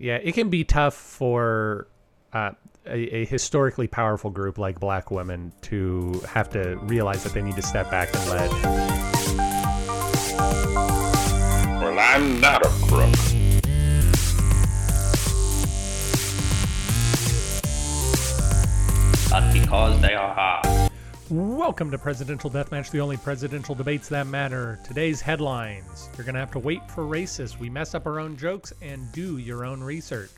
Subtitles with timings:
[0.00, 1.86] yeah, it can be tough for
[2.32, 2.52] uh,
[2.86, 7.56] a, a historically powerful group like black women to have to realize that they need
[7.56, 8.50] to step back and let.
[11.80, 13.14] Well, I'm not a crook.
[19.30, 20.79] but because they are hard.
[21.30, 24.80] Welcome to Presidential Deathmatch, the only presidential debates that matter.
[24.82, 27.56] Today's headlines You're going to have to wait for racists.
[27.56, 30.32] We mess up our own jokes and do your own research.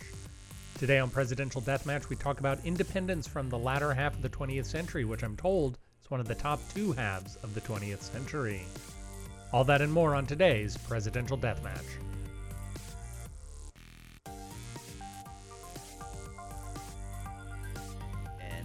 [0.79, 4.67] Today on Presidential Deathmatch, we talk about independence from the latter half of the 20th
[4.67, 8.67] century, which I'm told is one of the top two halves of the 20th century.
[9.51, 12.12] All that and more on today's Presidential Deathmatch.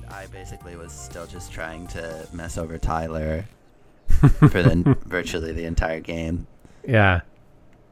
[0.10, 3.46] I basically was still just trying to mess over Tyler
[4.08, 6.48] for then virtually the entire game.
[6.88, 7.22] Yeah.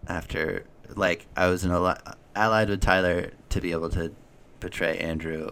[0.08, 0.64] After
[0.96, 2.00] like I was an ally-
[2.36, 4.12] allied with Tyler to be able to
[4.60, 5.52] betray Andrew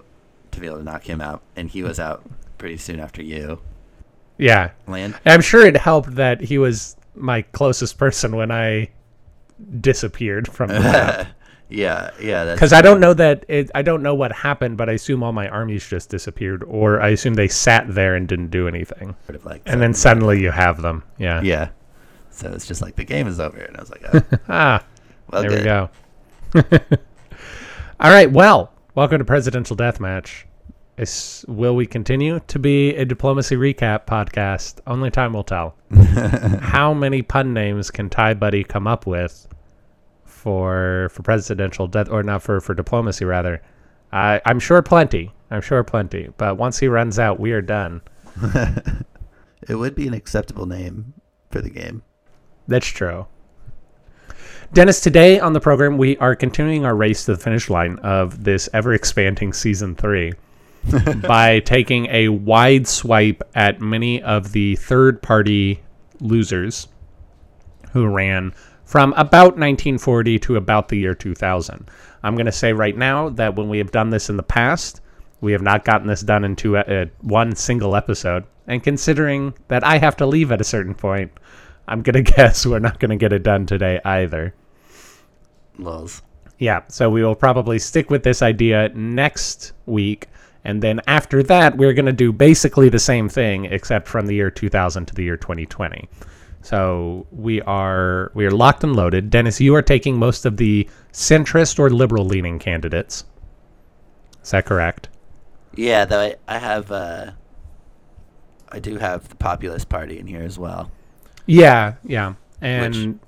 [0.52, 2.24] to be able to knock him out, and he was out
[2.58, 3.60] pretty soon after you.
[4.38, 4.72] Yeah.
[4.88, 5.16] Land.
[5.26, 8.90] I'm sure it helped that he was my closest person when I
[9.80, 11.28] disappeared from the map.
[11.70, 12.54] Yeah, yeah.
[12.54, 15.32] Because I don't know that it, I don't know what happened, but I assume all
[15.32, 19.36] my armies just disappeared, or I assume they sat there and didn't do anything, sort
[19.36, 19.62] of like.
[19.66, 21.04] and then suddenly you have them.
[21.18, 21.42] Yeah.
[21.42, 21.70] yeah.
[22.32, 24.86] So it's just like the game is over, and I was like, oh, Ah,
[25.32, 25.60] well, there good.
[25.60, 25.90] we go.
[28.00, 28.32] all right.
[28.32, 30.44] Well, welcome to Presidential Deathmatch.
[30.96, 34.80] Is, will we continue to be a diplomacy recap podcast?
[34.86, 35.76] Only time will tell.
[36.62, 39.48] How many pun names can Ty Buddy come up with
[40.44, 43.62] for for presidential death, or not for for diplomacy rather?
[44.12, 45.32] I I'm sure plenty.
[45.50, 46.30] I'm sure plenty.
[46.38, 48.02] But once he runs out, we are done.
[49.68, 51.14] It would be an acceptable name
[51.50, 52.04] for the game.
[52.68, 53.28] That's true.
[54.74, 58.44] Dennis, today on the program, we are continuing our race to the finish line of
[58.44, 60.34] this ever expanding season three
[61.28, 65.82] by taking a wide swipe at many of the third party
[66.20, 66.88] losers
[67.92, 68.54] who ran
[68.94, 71.90] from about 1940 to about the year 2000.
[72.22, 75.02] I'm going to say right now that when we have done this in the past,
[75.42, 78.44] we have not gotten this done into a, uh, a, one single episode.
[78.68, 81.32] And considering that I have to leave at a certain point,
[81.88, 84.54] I'm going to guess we're not going to get it done today either.
[85.80, 86.22] Lols.
[86.60, 90.28] Yeah, so we will probably stick with this idea next week.
[90.66, 94.36] And then after that, we're going to do basically the same thing, except from the
[94.36, 96.08] year 2000 to the year 2020.
[96.64, 99.30] So we are we are locked and loaded.
[99.30, 103.26] Dennis, you are taking most of the centrist or liberal leaning candidates.
[104.42, 105.10] Is that correct?
[105.76, 107.32] Yeah, though I, I have, uh,
[108.72, 110.90] I do have the Populist Party in here as well.
[111.46, 112.36] Yeah, yeah.
[112.62, 113.20] And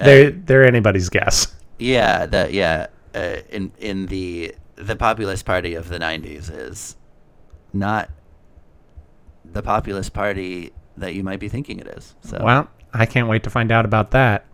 [0.00, 1.54] uh, they're they're anybody's guess.
[1.78, 6.96] Yeah, the yeah, uh, in in the the Populist Party of the '90s is
[7.72, 8.10] not
[9.44, 12.14] the Populist Party that you might be thinking it is.
[12.22, 14.46] So Well, I can't wait to find out about that.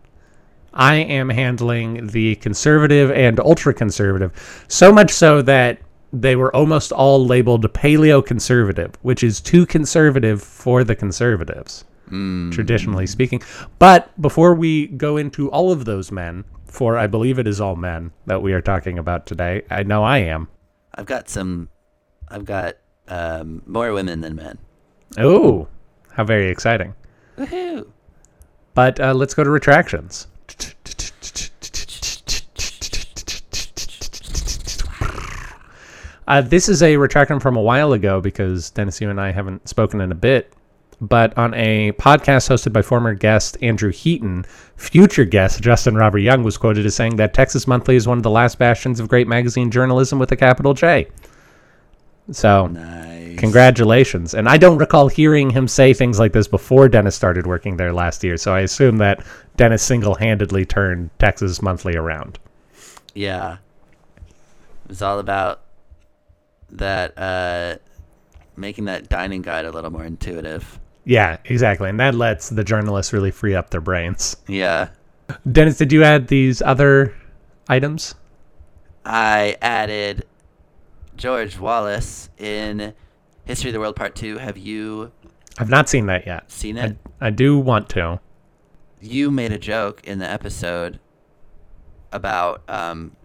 [0.73, 5.79] I am handling the conservative and ultra conservative, so much so that
[6.13, 11.85] they were almost all labeled paleo conservative, which is too conservative for the conservatives,
[12.53, 13.43] traditionally speaking.
[13.79, 17.77] But before we go into all of those men, for I believe it is all
[17.77, 20.49] men that we are talking about today, I know I am.
[20.95, 21.71] I've got some,
[22.29, 22.77] I've got
[23.09, 24.59] um, more women than men.
[25.19, 25.69] Oh,
[26.17, 26.95] how very exciting.
[27.37, 27.87] Woohoo!
[28.73, 30.27] But uh, let's go to retractions.
[36.27, 39.69] Uh, this is a retraction from a while ago because Dennis, you and I haven't
[39.69, 40.53] spoken in a bit.
[41.01, 44.47] But on a podcast hosted by former guest Andrew Heaton,
[44.77, 48.25] future guest Justin Robert Young was quoted as saying that Texas Monthly is one of
[48.25, 51.09] the last bastions of great magazine journalism with a capital J.
[52.31, 53.39] So, Nice.
[53.39, 54.35] Congratulations.
[54.35, 57.93] And I don't recall hearing him say things like this before Dennis started working there
[57.93, 58.37] last year.
[58.37, 59.25] So I assume that
[59.57, 62.39] Dennis single handedly turned Texas Monthly around.
[63.15, 63.59] Yeah.
[64.85, 65.63] It was all about
[66.71, 67.77] that uh
[68.57, 70.79] making that dining guide a little more intuitive.
[71.05, 71.89] Yeah, exactly.
[71.89, 74.37] And that lets the journalists really free up their brains.
[74.49, 74.89] Yeah.
[75.51, 77.15] Dennis, did you add these other
[77.69, 78.15] items?
[79.05, 80.25] I added
[81.17, 82.93] George Wallace in
[83.45, 84.39] History of the World Part 2.
[84.39, 85.13] Have you
[85.59, 86.51] I've not seen that yet.
[86.51, 86.97] seen I, it?
[87.21, 88.21] I do want to.
[89.01, 90.99] You made a joke in the episode
[92.13, 93.17] about um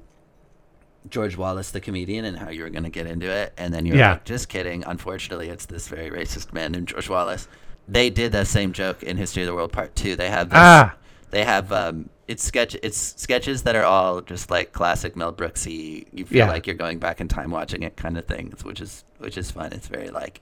[1.10, 3.86] George Wallace, the comedian, and how you were going to get into it, and then
[3.88, 4.12] you were Yeah.
[4.12, 7.48] like, "Just kidding." Unfortunately, it's this very racist man named George Wallace.
[7.88, 10.16] They did that same joke in History of the World Part Two.
[10.16, 10.96] They have this, Ah,
[11.32, 16.06] they have um, it's sketch it's sketches that are all just like classic Mel Brooksy.
[16.14, 16.50] You feel Yeah.
[16.50, 19.52] like you're going back in time watching it kind of things, which is which is
[19.52, 19.74] fun.
[19.74, 20.42] It's very like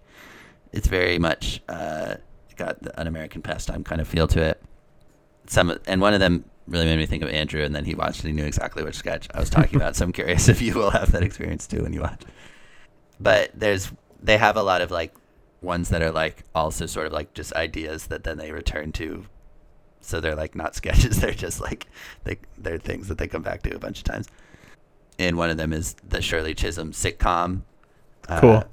[0.72, 2.16] it's very much uh,
[2.56, 4.62] got the, an American pastime kind of feel to it.
[5.48, 8.24] Some and one of them really made me think of Andrew, and then he watched
[8.24, 9.96] and he knew exactly which sketch I was talking about.
[9.96, 12.22] So I'm curious if you will have that experience too when you watch.
[13.20, 15.14] But there's they have a lot of like
[15.62, 19.26] ones that are like also sort of like just ideas that then they return to.
[20.02, 21.88] So they're like not sketches; they're just like
[22.24, 24.28] they they're things that they come back to a bunch of times.
[25.18, 27.62] And one of them is the Shirley Chisholm sitcom.
[28.30, 28.64] uh, Cool.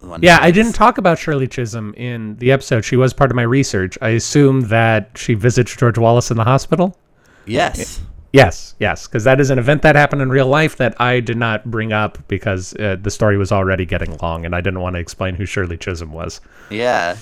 [0.00, 2.84] one Yeah, I didn't talk about Shirley Chisholm in the episode.
[2.86, 3.98] She was part of my research.
[4.00, 6.96] I assume that she visits George Wallace in the hospital.
[7.44, 8.00] Yes.
[8.32, 11.36] Yes, yes, because that is an event that happened in real life that I did
[11.36, 14.96] not bring up because uh, the story was already getting long, and I didn't want
[14.96, 16.40] to explain who Shirley Chisholm was.
[16.68, 17.16] Yeah,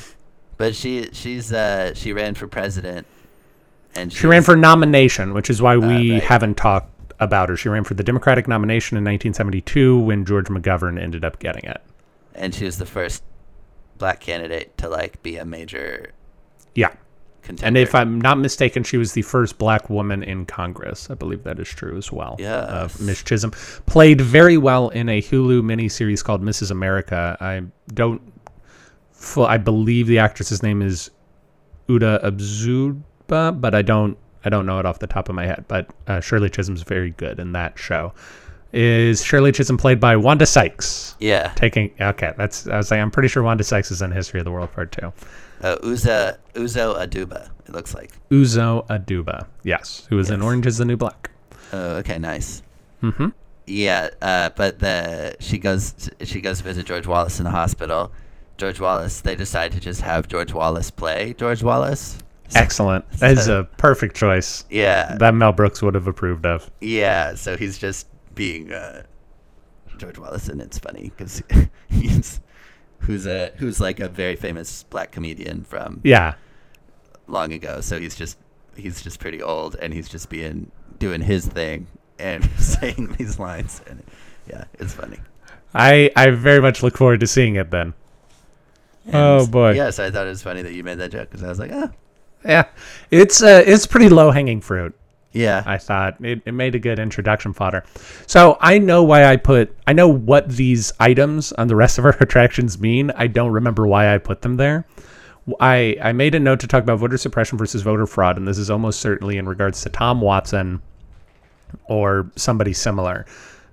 [0.56, 3.06] but she she's uh she ran for president,
[3.94, 6.22] and She ran for nomination, which is why we right.
[6.22, 6.88] haven't talked
[7.20, 7.56] about her.
[7.56, 11.80] She ran for the Democratic nomination in 1972 when George McGovern ended up getting it.
[12.34, 13.22] and she was the first
[13.98, 16.12] black candidate to like be a major
[16.74, 16.92] Yeah.
[17.42, 17.66] contender.
[17.68, 21.10] And if I'm not mistaken, she was the first black woman in Congress.
[21.10, 22.36] I believe that is true as well.
[22.42, 23.50] Uh, Miss Chisholm
[23.86, 26.70] played very well in a Hulu miniseries called Mrs.
[26.70, 27.36] America.
[27.40, 27.62] I
[27.92, 28.20] don't.
[29.22, 31.10] Full, I believe the actress's name is
[31.88, 34.18] Uda Abzuba, but I don't.
[34.44, 35.64] I don't know it off the top of my head.
[35.68, 38.12] But uh, Shirley Chisholm's very good in that show.
[38.72, 41.14] Is Shirley Chisholm played by Wanda Sykes?
[41.20, 42.66] yeah, Taking okay, that's.
[42.66, 44.90] I was like, I'm pretty sure Wanda Sykes is in History of the World Part
[44.92, 45.12] Two.
[45.62, 47.50] uh, Uza Uzo Aduba.
[47.66, 48.10] It looks like.
[48.30, 51.30] Uzo Aduba, yes, who was in Orange Is the New Black.
[51.72, 52.62] Oh, okay, nice.
[53.02, 53.28] Mm-hmm.
[53.68, 58.10] Yeah, uh, but the she goes she goes to visit George Wallace in the hospital.
[58.62, 59.20] George Wallace.
[59.22, 62.16] They decide to just have George Wallace play George Wallace.
[62.54, 63.04] Excellent.
[63.18, 64.64] That is a perfect choice.
[64.70, 66.70] Yeah, That Mel Brooks would have approved of.
[66.80, 68.06] Yeah, so he's just
[68.36, 69.02] being uh,
[69.98, 71.42] George Wallace, and it's funny because
[71.88, 72.40] he's
[73.00, 76.34] who's a who's like a very famous black comedian from Yeah.
[77.26, 77.80] long ago.
[77.80, 78.38] So he's just
[78.76, 80.70] he's just pretty old, and he's just being
[81.00, 81.88] doing his thing
[82.20, 84.04] and saying these lines, and
[84.48, 85.18] yeah, it's funny.
[85.74, 87.94] I I very much look forward to seeing it then.
[89.06, 89.72] And Oh, boy.
[89.72, 91.70] Yes, I thought it was funny that you made that joke because I was like,
[91.72, 91.90] ah,
[92.44, 92.64] Yeah.
[93.10, 94.94] It's uh it's pretty low hanging fruit.
[95.32, 97.84] yeah, I thought it, it made a good introduction fodder.
[98.26, 102.04] So I know why I put I know what these items on the rest of
[102.04, 103.10] our attractions mean.
[103.16, 104.84] I don't remember why I put them there.
[105.58, 108.58] I I made a note to talk about voter suppression versus voter fraud, and this
[108.58, 110.80] is almost certainly in regards to Tom Watson
[111.84, 113.26] or somebody similar.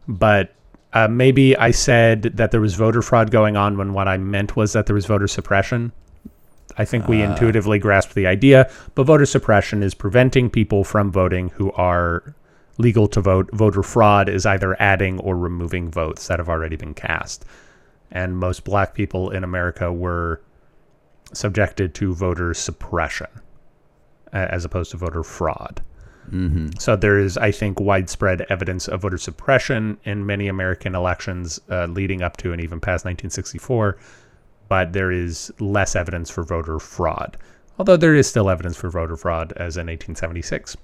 [0.07, 0.53] But
[0.93, 4.55] uh, maybe I said that there was voter fraud going on when what I meant
[4.55, 5.91] was that there was voter suppression.
[6.77, 11.49] I think we intuitively grasped the idea, but voter suppression is preventing people from voting
[11.49, 12.35] who are
[12.77, 13.49] legal to vote.
[13.51, 17.45] Voter fraud is either adding or removing votes that have already been cast.
[18.11, 20.41] And most black people in America were
[21.33, 23.27] subjected to voter suppression
[24.31, 25.81] as opposed to voter fraud.
[26.79, 31.85] So there is, I think, widespread evidence of voter suppression in many American elections uh,
[31.85, 33.97] leading up to and even past 1964,
[34.67, 37.37] but there is less evidence for voter fraud.
[37.77, 40.75] Although there is still evidence for voter fraud, as in 1876.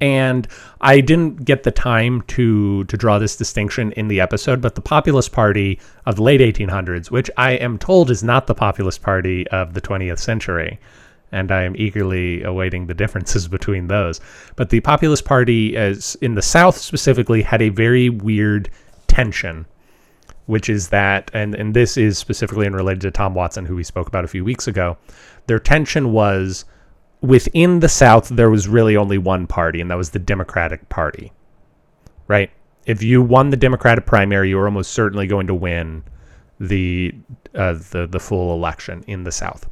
[0.00, 0.48] And
[0.80, 4.80] I didn't get the time to to draw this distinction in the episode, but the
[4.80, 9.46] Populist Party of the late 1800s, which I am told is not the Populist Party
[9.48, 10.78] of the 20th century,
[11.34, 14.20] and I am eagerly awaiting the differences between those.
[14.56, 18.70] But the Populist Party, as in the South specifically, had a very weird
[19.08, 19.66] tension,
[20.46, 23.84] which is that, and and this is specifically in related to Tom Watson, who we
[23.84, 24.96] spoke about a few weeks ago.
[25.46, 26.64] Their tension was
[27.20, 31.32] within the South, there was really only one party, and that was the Democratic Party.
[32.28, 32.50] Right?
[32.86, 36.04] If you won the Democratic primary, you were almost certainly going to win
[36.60, 37.14] the
[37.54, 39.68] uh, the the full election in the South.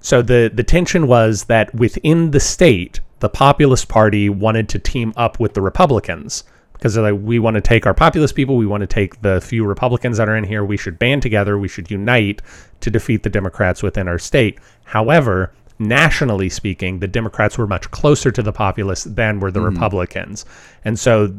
[0.00, 5.12] So the the tension was that within the state, the Populist Party wanted to team
[5.16, 8.66] up with the Republicans because they're like, we want to take our populist people, we
[8.66, 11.68] want to take the few Republicans that are in here, we should band together, we
[11.68, 12.40] should unite
[12.80, 14.58] to defeat the Democrats within our state.
[14.84, 19.74] However, nationally speaking, the Democrats were much closer to the populists than were the mm-hmm.
[19.74, 20.46] Republicans,
[20.82, 21.34] and so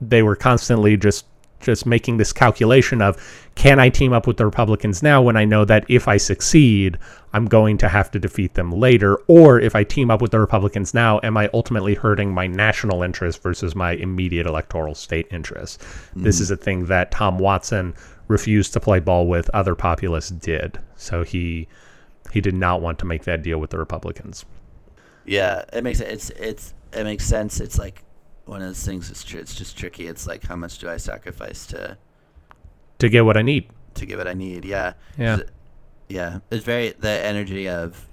[0.00, 1.26] they were constantly just
[1.64, 3.16] just making this calculation of
[3.54, 6.98] can I team up with the Republicans now when I know that if I succeed,
[7.32, 9.16] I'm going to have to defeat them later?
[9.26, 13.02] Or if I team up with the Republicans now, am I ultimately hurting my national
[13.02, 15.82] interest versus my immediate electoral state interest?
[16.14, 17.94] This is a thing that Tom Watson
[18.28, 20.78] refused to play ball with, other populists did.
[20.96, 21.68] So he
[22.30, 24.44] he did not want to make that deal with the Republicans.
[25.24, 27.60] Yeah, it makes it's it's it makes sense.
[27.60, 28.03] It's like
[28.46, 29.10] one of those things.
[29.10, 30.06] It's tr- it's just tricky.
[30.06, 31.96] It's like how much do I sacrifice to
[32.98, 33.68] To get what I need.
[33.94, 34.64] to get what I need?
[34.64, 35.34] Yeah, Yeah.
[35.34, 35.50] It's-
[36.08, 36.38] yeah.
[36.50, 38.06] It's very the energy of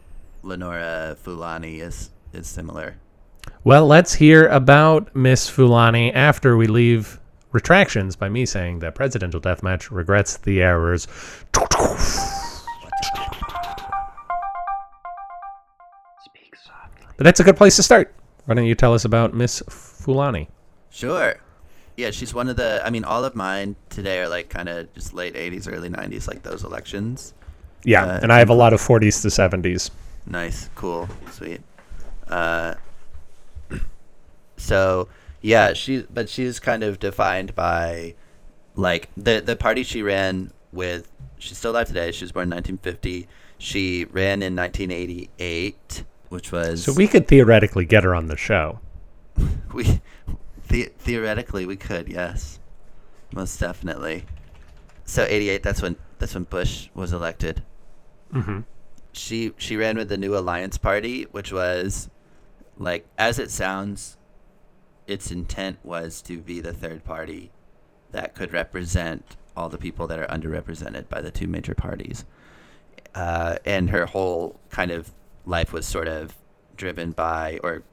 [0.44, 2.96] Lenora Fulani is is similar.
[3.64, 7.20] Well, let's hear about Miss Fulani after we leave
[7.52, 11.08] retractions by me saying that Presidential Deathmatch regrets the errors.
[17.18, 18.14] But that's a good place to start.
[18.46, 20.50] Why don't you tell us about Miss Fulani?
[20.90, 21.36] Sure.
[21.98, 22.82] Yeah, she's one of the.
[22.86, 26.28] I mean, all of mine today are like kind of just late '80s, early '90s,
[26.28, 27.34] like those elections.
[27.84, 29.90] Yeah, Uh, and I have a lot of 40s to 70s.
[30.28, 31.62] Nice, cool, sweet.
[32.28, 32.76] Uh,
[34.58, 35.08] so
[35.42, 38.16] yeah, she but she's kind of defined by
[38.76, 41.12] like the the party she ran with.
[41.40, 42.12] She's still alive today.
[42.12, 43.28] She was born in 1950.
[43.58, 48.80] She ran in 1988, which was So we could theoretically get her on the show.
[49.74, 50.02] we
[50.70, 52.60] the, theoretically we could yes,
[53.34, 54.26] most definitely.
[55.04, 55.62] So 88.
[55.62, 57.64] That's when that's when Bush was elected.
[58.34, 58.62] Mm-hmm.
[59.12, 62.10] she she ran with the New Alliance Party, which was
[62.78, 64.18] like as it sounds,
[65.08, 67.52] its intent was to be the third party
[68.12, 72.24] that could represent all the people that are underrepresented by the two major parties.
[73.14, 75.12] Uh, and her whole kind of
[75.46, 76.36] life was sort of
[76.78, 77.84] driven by, or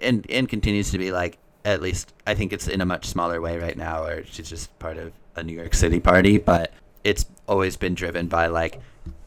[0.00, 3.40] and and continues to be like at least I think it's in a much smaller
[3.40, 6.72] way right now, or she's just part of a New York City party, but
[7.04, 8.80] it's always been driven by like,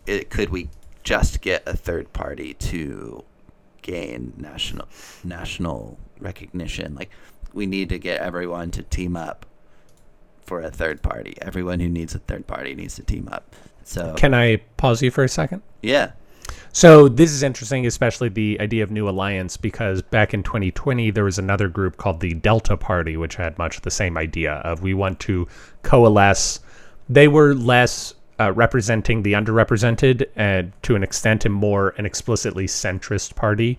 [0.05, 0.69] it, could we
[1.03, 3.24] just get a third party to
[3.81, 4.88] gain national
[5.24, 6.95] national recognition?
[6.95, 7.10] Like,
[7.53, 9.45] we need to get everyone to team up
[10.41, 11.36] for a third party.
[11.41, 13.55] Everyone who needs a third party needs to team up.
[13.83, 15.62] So Can I pause you for a second?
[15.81, 16.12] yeah,
[16.72, 21.24] So this is interesting, especially the idea of new alliance, because back in 2020 there
[21.24, 24.93] was another group called the Delta Party, which had much the same idea of we
[24.93, 25.48] want to
[25.83, 26.60] coalesce.
[27.07, 32.65] They were less uh, representing the underrepresented, and to an extent, and more an explicitly
[32.65, 33.77] centrist party.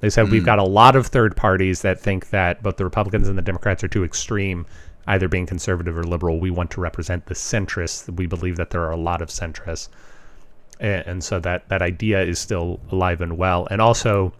[0.00, 3.26] They said we've got a lot of third parties that think that both the Republicans
[3.26, 4.66] and the Democrats are too extreme,
[5.06, 6.38] either being conservative or liberal.
[6.38, 8.14] We want to represent the centrists.
[8.14, 9.88] We believe that there are a lot of centrists
[10.80, 13.66] and, so that that idea is still alive and well.
[13.70, 14.32] And also,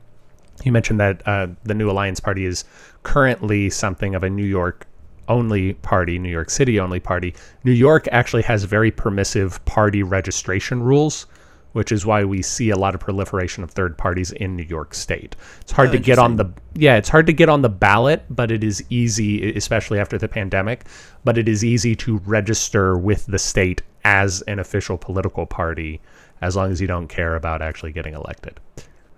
[0.65, 2.65] you mentioned that uh, the New Alliance Party is
[3.03, 4.87] currently something of a New York
[5.29, 7.35] only party, New York City only party.
[7.65, 11.27] New York actually has very permissive party registration rules,
[11.75, 14.95] which is why we see a lot of proliferation of third parties in New York
[14.95, 15.37] State.
[15.61, 18.25] It's hard Oh, to get on the yeah, it's hard to get on the ballot,
[18.31, 20.87] but it is easy, especially after the pandemic.
[21.25, 26.01] But it is easy to register with the state as an official political party,
[26.41, 28.61] as long as you don't care about actually getting elected.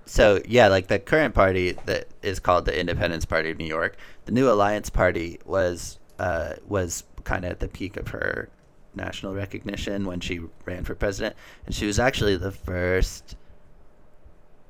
[0.06, 3.96] So yeah, like the current party that is called the Independence Party of New York,
[4.24, 8.48] the New Alliance Party was uh, was kind of at the peak of her
[8.96, 11.36] national recognition when she ran for president,
[11.66, 13.36] and she was actually the first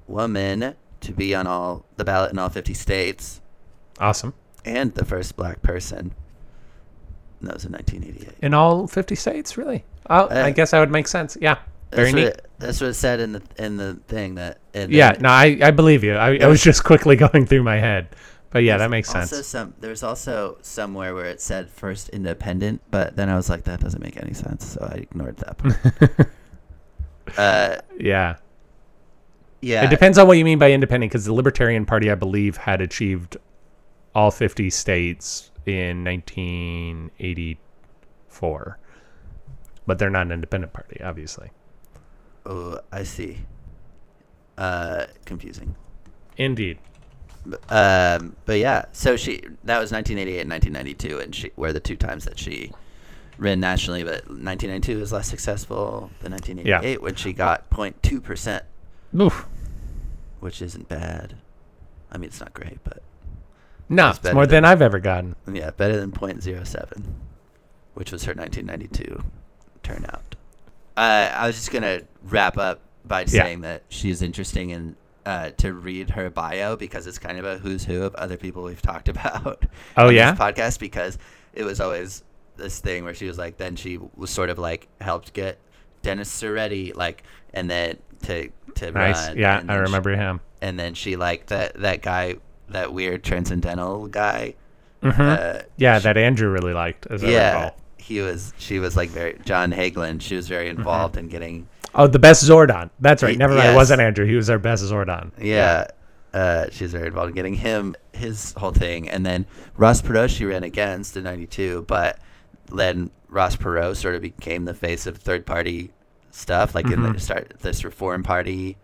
[0.06, 3.40] woman to be on all the ballot in all 50 states,
[3.98, 4.34] Awesome.
[4.64, 6.12] and the first black person.
[7.40, 8.34] And that was in 1988.
[8.42, 9.84] In all 50 states, really?
[10.08, 11.36] Oh, I Uh, guess that would make sense.
[11.40, 11.58] Yeah.
[11.92, 12.24] Very That's neat.
[12.24, 14.58] what, it, that's what it said in the in the thing that.
[14.74, 16.14] Yeah, then- no, I, I believe you.
[16.14, 18.08] I, I was just quickly going through my head.
[18.50, 19.32] But yeah, that makes sense.
[19.32, 23.64] Also, some there's also somewhere where it said first independent, but then I was like,
[23.64, 26.30] that doesn't make any sense, so I ignored that part.
[27.38, 28.36] uh, yeah.
[29.60, 32.56] yeah, It depends on what you mean by independent, because the Libertarian Party, I believe,
[32.56, 33.36] had achieved
[34.14, 38.78] all 50 states in 1984.
[39.86, 41.50] But they're not an independent party, obviously.
[42.46, 43.38] Oh, I see.
[44.56, 45.74] Uh, confusing.
[46.36, 46.78] Indeed.
[47.68, 51.96] Um, but yeah, so she that was 1988 and 1992, and she were the two
[51.96, 52.72] times that she
[53.38, 54.02] ran nationally.
[54.02, 58.64] But 1992 was less successful than 1988 when she got 0.2 percent,
[60.40, 61.36] which isn't bad.
[62.10, 63.02] I mean, it's not great, but
[63.88, 65.36] No, It's it's more than- than I've ever gotten.
[65.52, 67.02] Yeah, better than .07,
[67.94, 69.22] which was her 1992
[69.82, 70.34] turnout.
[70.96, 75.74] Uh, I was just gonna wrap up by saying that she's interesting and uh, to
[75.74, 79.08] read her bio because it's kind of a who's who of other people we've talked
[79.14, 79.64] about.
[79.98, 80.30] Oh, on yeah?
[80.30, 81.18] this podcast because
[81.52, 82.22] it was always
[82.56, 85.58] this thing where she was like, then she was sort of like helped get
[86.02, 89.28] Dennis Serrette like, and then to to Nice.
[89.28, 89.36] run.
[89.36, 90.40] Yeah, I then she- remember him.
[90.62, 92.36] and then she like that that guy,
[92.70, 94.54] that weird transcendental guy.
[95.02, 95.18] Mhm.
[95.18, 97.76] Uh, yeah, that Andrew really liked, as I yeah, recall.
[97.98, 98.54] he was.
[98.58, 100.20] She was like very John Hagelin.
[100.20, 101.68] She was very involved in getting.
[101.96, 102.90] Oh, the best Zordon.
[103.00, 103.36] That's right.
[103.36, 103.70] Never mind.
[103.70, 104.26] It wasn't Andrew.
[104.26, 105.32] He was our best Zordon.
[105.40, 105.86] Yeah,
[106.34, 110.44] Uh, she's very involved in getting him his whole thing, and then Ross Perot she
[110.44, 112.18] ran against in '92, but
[112.70, 115.92] then Ross Perot sort of became the face of third party
[116.30, 118.76] stuff, like in the start this Reform Party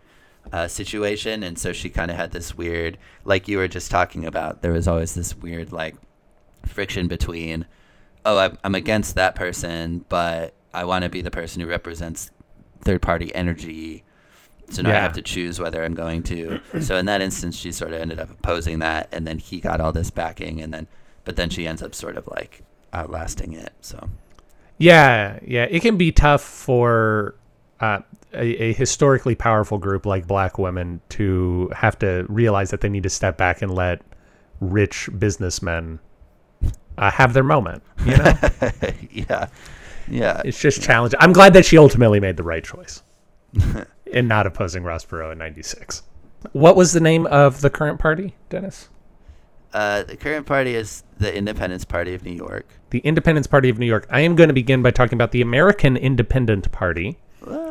[0.53, 4.25] uh, situation, and so she kind of had this weird, like you were just talking
[4.25, 4.63] about.
[4.63, 5.97] There was always this weird like
[6.67, 7.67] friction between,
[8.25, 12.31] oh, I'm, I'm against that person, but I want to be the person who represents
[12.83, 14.05] third party energy.
[14.71, 16.61] So now I have to choose whether I'm going to.
[16.81, 19.81] So in that instance, she sort of ended up opposing that, and then he got
[19.81, 20.87] all this backing, and then,
[21.25, 22.63] but then she ends up sort of like
[22.93, 23.73] outlasting it.
[23.83, 24.09] So
[24.79, 27.35] Yeah, yeah, it can be tough for
[27.81, 28.01] uh,
[28.33, 33.03] a, a historically powerful group like black women to have to realize that they need
[33.03, 34.03] to step back and let
[34.61, 35.99] rich businessmen
[36.99, 37.83] uh, have their moment.
[38.05, 38.35] You know,
[39.11, 39.49] yeah,
[40.09, 41.19] yeah, it's just challenging.
[41.21, 43.03] I'm glad that she ultimately made the right choice
[44.07, 46.03] in not opposing Ross Perot in '96.
[46.53, 48.89] What was the name of the current party, Dennis?
[49.73, 52.67] Uh, the current party is the Independence Party of New York.
[52.91, 54.07] the Independence Party of New York.
[54.11, 57.19] I am going to begin by talking about the American Independent Party,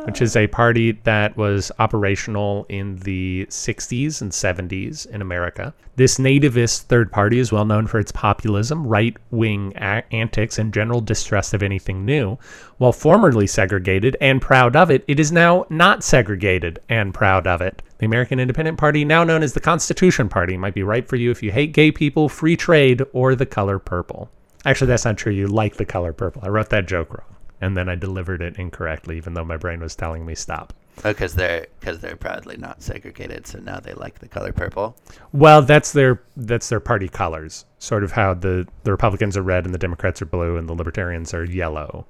[0.04, 5.72] which is a party that was operational in the 60s and 70s in America.
[5.96, 11.00] This nativist third party is well known for its populism, right wing antics, and general
[11.00, 12.38] distrust of anything new.
[12.78, 17.60] While formerly segregated and proud of it, it is now not segregated and proud of
[17.60, 17.82] it.
[17.98, 21.30] The American Independent Party, now known as the Constitution Party, might be right for you
[21.30, 24.30] if you hate gay people, free trade, or the color purple.
[24.64, 25.32] Actually, that's not true.
[25.32, 26.42] You like the color purple.
[26.44, 29.80] I wrote that joke wrong, and then I delivered it incorrectly, even though my brain
[29.80, 30.74] was telling me stop.
[31.04, 34.96] Oh, because they're because they're proudly not segregated, so now they like the color purple.
[35.32, 37.64] Well, that's their that's their party colors.
[37.78, 40.74] Sort of how the the Republicans are red and the Democrats are blue and the
[40.74, 42.04] Libertarians are yellow.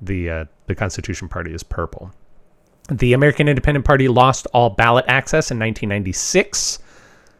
[0.00, 2.12] The uh, the Constitution Party is purple.
[2.88, 6.78] The American Independent Party lost all ballot access in 1996,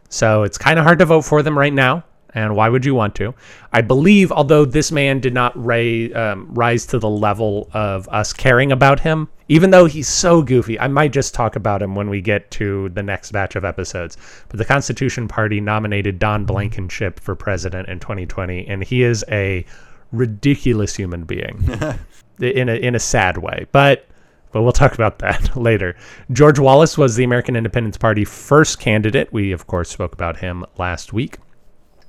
[0.08, 2.02] so it's kind of hard to vote for them right now.
[2.36, 3.34] And why would you want to?
[3.72, 8.34] I believe, although this man did not ray, um, rise to the level of us
[8.34, 12.10] caring about him, even though he's so goofy, I might just talk about him when
[12.10, 14.18] we get to the next batch of episodes.
[14.50, 19.64] But the Constitution Party nominated Don Blankenship for president in 2020, and he is a
[20.12, 21.64] ridiculous human being
[22.38, 23.66] in a in a sad way.
[23.72, 24.06] But
[24.52, 25.96] but we'll talk about that later.
[26.32, 29.32] George Wallace was the American Independence Party first candidate.
[29.32, 31.38] We of course spoke about him last week.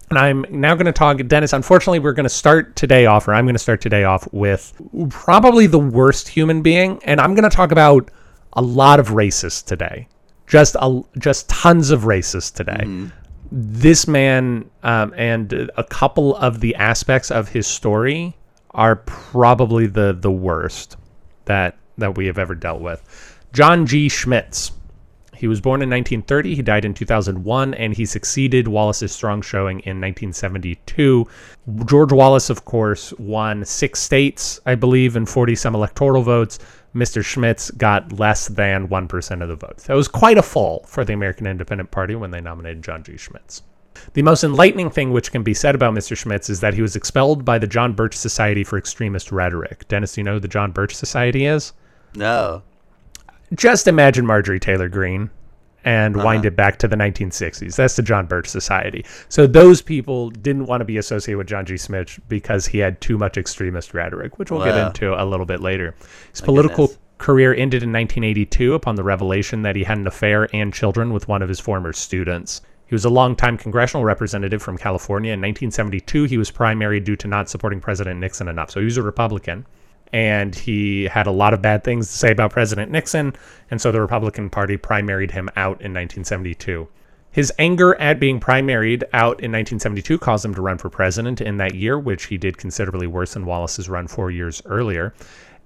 [0.10, 1.52] And I'm now going to talk, Dennis.
[1.52, 4.74] Unfortunately, we're going to start today off, or I'm going to start today off with
[5.10, 8.10] probably the worst human being, and I'm going to talk about
[8.54, 10.08] a lot of racists today.
[10.48, 12.84] Just a, just tons of racists today.
[13.52, 18.36] This man um, and a couple of the aspects of his story
[18.72, 20.96] are probably the the worst
[21.46, 23.04] that that we have ever dealt with.
[23.52, 24.08] John G.
[24.08, 24.72] Schmitz.
[25.38, 26.56] He was born in 1930.
[26.56, 31.28] He died in 2001, and he succeeded Wallace's strong showing in 1972.
[31.86, 36.60] George Wallace, of course, won six states, I believe, and 40 some electoral votes.
[36.96, 37.24] Mr.
[37.24, 39.84] Schmitz got less than 1% of the votes.
[39.84, 43.18] That was quite a fall for the American Independent Party when they nominated John G.
[43.18, 43.62] Schmitz.
[44.14, 46.18] The most enlightening thing which can be said about Mr.
[46.18, 49.88] Schmitz is that he was expelled by the John Birch Society for Extremist Rhetoric.
[49.88, 51.74] Dennis, you know who the John Birch Society is?
[52.16, 52.64] No,
[53.54, 55.30] just imagine Marjorie Taylor Greene
[55.88, 56.26] and uh-huh.
[56.26, 57.76] wind it back to the 1960s.
[57.76, 59.06] That's the John Birch Society.
[59.30, 61.78] So those people didn't want to be associated with John G.
[61.78, 65.62] Schmitz because he had too much extremist rhetoric, which we'll get into a little bit
[65.62, 65.96] later.
[66.32, 67.04] His political goodness.
[67.20, 71.30] career ended in 1982 upon the revelation that he had an affair and children with
[71.30, 72.62] one of his former students.
[72.88, 75.32] He was a longtime congressional representative from California.
[75.32, 78.72] In 1972, he was primary due to not supporting President Nixon enough.
[78.72, 79.66] So he was a Republican
[80.14, 83.34] and he had a lot of bad things to say about President Nixon,
[83.70, 86.88] and so the Republican Party primaried him out in 1972.
[87.32, 91.58] His anger at being primaried out in 1972 caused him to run for president in
[91.58, 95.14] that year, which he did considerably worse than Wallace's run four years earlier.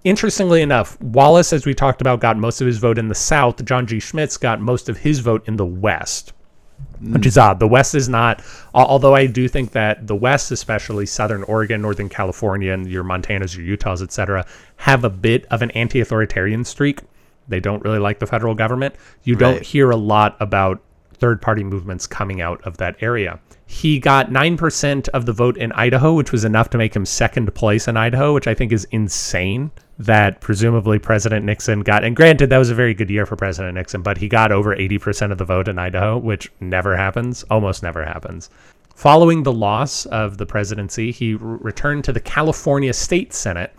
[0.04, 3.64] Interestingly enough, Wallace, as we talked about, got most of his vote in the South.
[3.64, 4.00] John G.
[4.00, 6.34] Schmitz got most of his vote in the West
[7.02, 7.14] Mm.
[7.14, 7.60] which is odd.
[7.60, 12.10] The West is not, although I do think that the West, especially Southern Oregon, Northern
[12.10, 14.46] California, and your Montanas, your Utahs, etc.,
[14.78, 17.00] have a bit of an anti-authoritarian streak.
[17.48, 18.96] They don't really like the federal government.
[19.24, 20.80] You don't hear a lot about
[21.14, 23.40] third-party movements coming out of that area.
[23.66, 27.54] He got 9% of the vote in Idaho, which was enough to make him second
[27.56, 29.72] place in Idaho, which I think is insane
[30.06, 32.04] that presumably President Nixon got.
[32.04, 34.76] And granted, that was a very good year for President Nixon, but he got over
[34.76, 38.50] 80% of the vote in Idaho, which never happens, almost never happens.
[38.96, 43.74] Following the loss of the presidency, he returned to the California State Senate,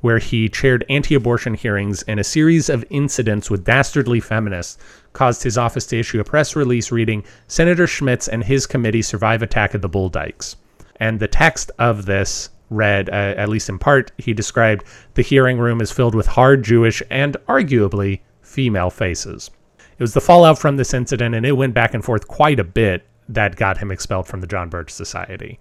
[0.00, 4.78] where he chaired anti abortion hearings and a series of incidents with dastardly feminists
[5.12, 9.42] caused his office to issue a press release reading Senator Schmitz and his committee survive
[9.42, 10.56] attack at the Bull Dykes.
[11.00, 15.58] And the text of this read, uh, at least in part, he described the hearing
[15.58, 19.50] room is filled with hard Jewish and arguably female faces.
[19.78, 22.64] It was the fallout from this incident, and it went back and forth quite a
[22.64, 25.58] bit that got him expelled from the John Birch Society.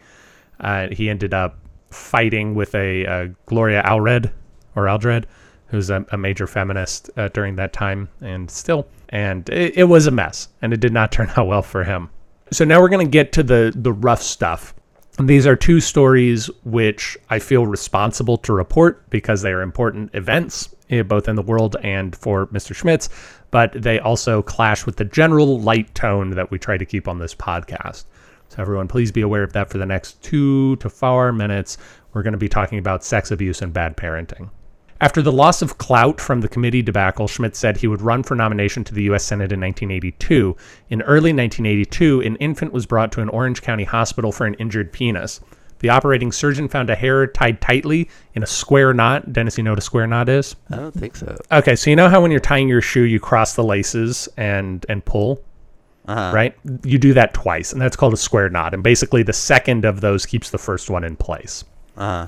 [0.60, 4.32] Uh, he ended up fighting with a, uh Gloria Allred
[4.76, 5.28] or Aldred,
[5.68, 8.88] who's a, a major feminist uh, during that time and still.
[9.10, 12.10] And it, it was a mess, and it did not turn out well for him.
[12.52, 14.74] So now we're going to get to the the rough stuff.
[15.20, 20.70] These are two stories which I feel responsible to report because they are important events,
[20.92, 22.76] eh, both in the world and for Mr.
[22.76, 23.10] Schmitz,
[23.50, 27.18] but they also clash with the general light tone that we try to keep on
[27.18, 28.06] this podcast.
[28.50, 31.80] So, everyone, please be aware of that for the next two to four minutes.
[32.14, 34.52] We're going to be talking about sex abuse and bad parenting.
[35.00, 38.36] After the loss of clout from the committee debacle, Schmitz said he would run for
[38.36, 39.24] nomination to the U.S.
[39.24, 40.56] Senate in 1982.
[40.90, 44.92] In early 1982, an infant was brought to an Orange County hospital for an injured
[44.92, 45.40] penis.
[45.80, 49.32] The operating surgeon found a hair tied tightly in a square knot.
[49.32, 50.56] Dennis, you know what a square knot is?
[50.72, 51.38] I don't think so.
[51.52, 54.84] Okay, so you know how when you're tying your shoe, you cross the laces and
[54.90, 55.44] and pull,
[56.08, 56.32] Uh-huh.
[56.34, 56.56] right?
[56.84, 58.74] You do that twice, and that's called a square knot.
[58.74, 61.64] And basically, the second of those keeps the first one in place.
[61.96, 62.26] Uh-huh.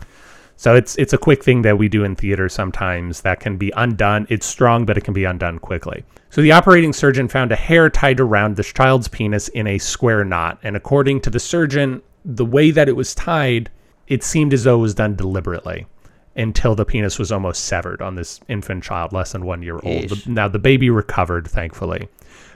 [0.60, 3.72] So it's it's a quick thing that we do in theater sometimes that can be
[3.78, 4.28] undone.
[4.30, 6.04] It's strong, but it can be undone quickly.
[6.32, 10.26] So the operating surgeon found a hair tied around this child's penis in a square
[10.26, 13.70] knot, and according to the surgeon, the way that it was tied,
[14.10, 15.88] it seemed as though it was done deliberately
[16.36, 19.84] until the penis was almost severed on this infant child, less than one year old.
[19.84, 20.28] Yeesh.
[20.28, 22.10] Now the baby recovered, thankfully.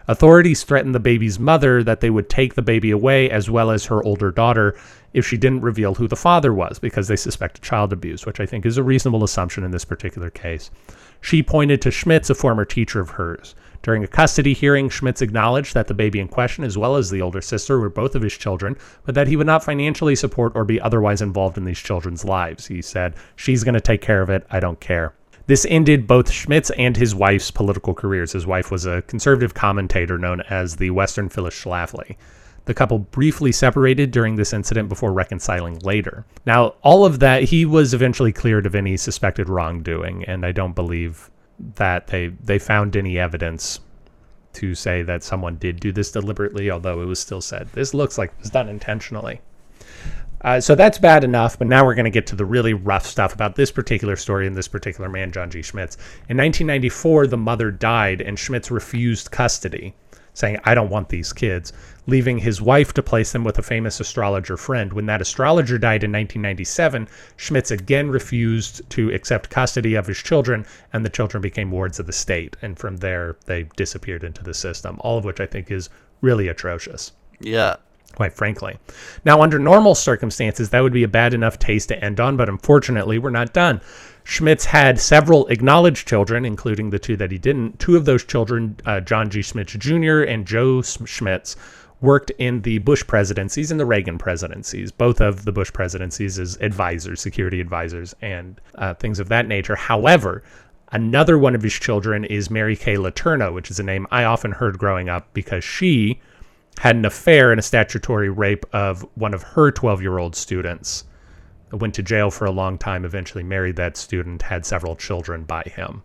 [0.09, 3.85] Authorities threatened the baby's mother that they would take the baby away, as well as
[3.85, 4.75] her older daughter,
[5.13, 8.45] if she didn't reveal who the father was, because they suspected child abuse, which I
[8.45, 10.71] think is a reasonable assumption in this particular case.
[11.21, 13.55] She pointed to Schmitz, a former teacher of hers.
[13.81, 17.21] During a custody hearing, Schmitz acknowledged that the baby in question, as well as the
[17.21, 20.63] older sister, were both of his children, but that he would not financially support or
[20.63, 22.67] be otherwise involved in these children's lives.
[22.67, 24.45] He said, She's going to take care of it.
[24.49, 25.13] I don't care.
[25.45, 28.31] This ended both Schmitz and his wife's political careers.
[28.31, 32.15] His wife was a conservative commentator known as the Western Phyllis Schlafly.
[32.65, 36.25] The couple briefly separated during this incident before reconciling later.
[36.45, 40.73] Now, all of that, he was eventually cleared of any suspected wrongdoing, and I don't
[40.73, 41.29] believe
[41.75, 43.79] that they they found any evidence
[44.53, 48.17] to say that someone did do this deliberately, although it was still said this looks
[48.17, 49.41] like it was done intentionally.
[50.43, 53.05] Uh, so that's bad enough, but now we're going to get to the really rough
[53.05, 55.61] stuff about this particular story and this particular man, John G.
[55.61, 55.95] Schmitz.
[56.27, 59.95] In 1994, the mother died, and Schmitz refused custody,
[60.33, 61.71] saying, I don't want these kids,
[62.05, 64.93] leaving his wife to place them with a famous astrologer friend.
[64.93, 70.65] When that astrologer died in 1997, Schmitz again refused to accept custody of his children,
[70.91, 72.55] and the children became wards of the state.
[72.61, 75.89] And from there, they disappeared into the system, all of which I think is
[76.21, 77.75] really atrocious Yeah.
[78.15, 78.77] quite frankly.
[79.25, 82.47] Now, under normal circumstances, that would be a bad enough taste to end on, but
[82.47, 83.81] unfortunately, we're not done.
[84.23, 87.79] Schmitz had several acknowledged children, including the two that he didn't.
[87.79, 89.41] Two of those children, uh, John G.
[89.41, 90.21] Schmitz Jr.
[90.21, 91.55] and Joe Schmitz,
[92.03, 96.57] worked in the Bush presidencies and the Reagan presidencies, both of the Bush presidencies as
[96.59, 99.77] advisors, security advisors, and uh, things of that nature.
[99.77, 100.43] However,
[100.91, 104.51] another one of his children is Mary Kay Letourneau, which is a name I often
[104.51, 106.19] heard growing up because she
[106.79, 111.05] had an affair and a statutory rape of one of her 12 year old students.
[111.71, 115.63] Went to jail for a long time, eventually married that student, had several children by
[115.63, 116.03] him.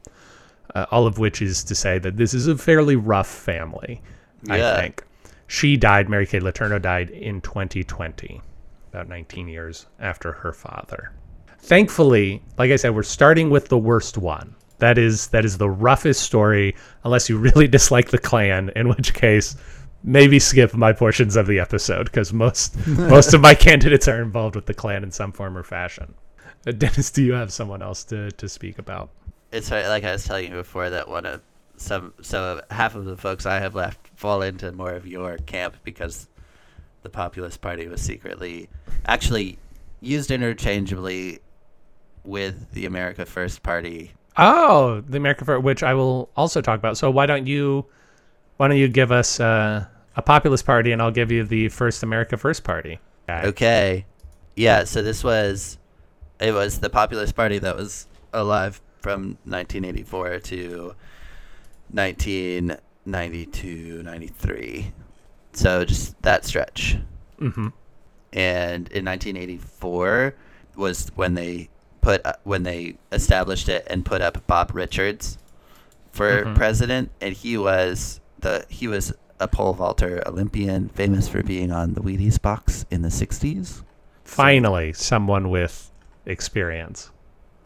[0.77, 4.01] Uh, all of which is to say that this is a fairly rough family,
[4.45, 4.75] Yeah.
[4.77, 5.03] I think.
[5.49, 8.41] She died, Mary Kay Letourneau died in 2020,
[8.93, 11.11] about 19 years after her father.
[11.59, 14.55] Thankfully, like I said, we're starting with the worst one.
[14.77, 19.15] That is that is the roughest story, unless you really dislike the Klan, in which
[19.15, 19.57] case
[20.05, 24.55] maybe skip my portions of the episode because most most of my candidates are involved
[24.55, 26.15] with the Klan in some form or fashion.
[26.67, 29.11] Uh, Dennis, do you have someone else to, to speak about?
[29.51, 31.41] It's right- like I was telling you before that one of
[31.77, 35.77] some so half of the folks I have left fall into more of your camp
[35.85, 36.27] because
[37.03, 38.69] the Populist Party was secretly
[39.07, 39.59] actually
[40.01, 41.39] used interchangeably
[42.25, 44.13] with the America First Party.
[44.37, 46.99] Oh, the America First, which I will also talk about.
[46.99, 47.87] So why don't you
[48.57, 52.03] why don't you give us uh, a populist party, and I'll give you the first
[52.03, 52.99] America First Party.
[53.29, 54.05] Okay.
[54.57, 55.79] Yeah, so this was
[56.41, 60.97] it was the Populist Party that was alive from 1984 to
[63.13, 64.93] 1992, 93.
[65.53, 66.99] So just that stretch.
[67.41, 67.69] Mm-hmm.
[68.33, 70.35] And in 1984
[70.77, 71.69] was when they
[72.01, 75.39] put uh, when they established it and put up Bob Richards
[76.13, 76.55] for Mhm.
[76.55, 81.95] president and he was the he was a pole vaulter Olympian, famous for being on
[81.95, 83.83] the Wheaties box in the '60s.
[84.25, 85.91] Finally, someone with
[86.27, 87.11] experience.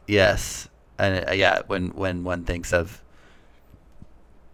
[0.06, 3.02] Yes, and uh, yeah, when when one thinks of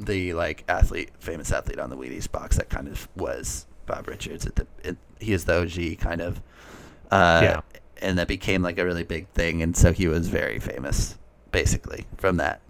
[0.01, 4.47] the like athlete, famous athlete on the Wheaties box, that kind of was Bob Richards.
[4.47, 6.41] At the it, he is the OG kind of,
[7.11, 7.61] uh, Yeah.
[8.01, 11.19] and that became like a really big thing, and so he was very famous,
[11.51, 12.61] basically from that.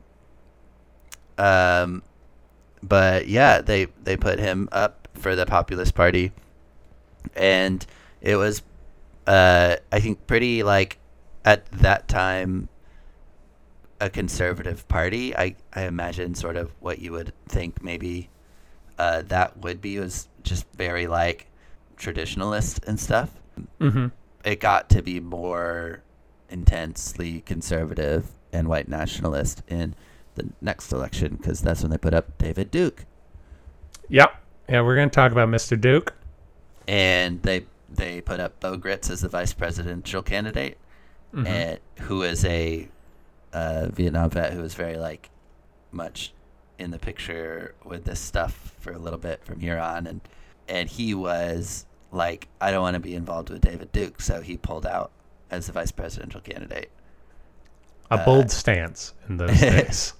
[1.36, 2.02] Um,
[2.82, 6.32] but yeah, they they put him up for the Populist Party,
[7.36, 7.84] and
[8.20, 8.62] it was,
[9.26, 10.98] uh, I think, pretty like
[11.44, 12.68] at that time
[14.00, 15.36] a conservative party.
[15.36, 18.30] I, I imagine sort of what you would think maybe
[18.98, 21.46] uh, that would be was just very like
[21.96, 23.30] traditionalist and stuff.
[23.80, 24.06] Mm-hmm.
[24.44, 26.02] It got to be more
[26.48, 29.94] intensely conservative and white nationalist in
[30.36, 33.04] the next election because that's when they put up David Duke
[34.08, 34.34] Yep.
[34.70, 35.78] Yeah, we're going to talk about Mr.
[35.78, 36.14] Duke.
[36.86, 40.76] and they they put up Bo Gritz as the vice presidential candidate,
[41.34, 41.46] Mhm.
[41.46, 42.88] and who is a
[43.58, 45.30] uh, Vietnam vet who was very like
[45.90, 46.32] much
[46.78, 50.20] in the picture with this stuff for a little bit from here on, and
[50.68, 54.56] and he was like, I don't want to be involved with David Duke, so he
[54.56, 55.10] pulled out
[55.50, 56.90] as the vice presidential candidate.
[58.10, 60.14] A Uh, bold stance in those days.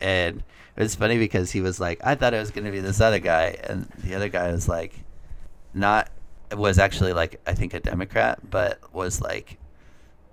[0.00, 0.42] and
[0.76, 3.00] it was funny because he was like, I thought it was going to be this
[3.00, 4.94] other guy, and the other guy was like,
[5.74, 6.10] not
[6.56, 9.58] was actually like I think a Democrat, but was like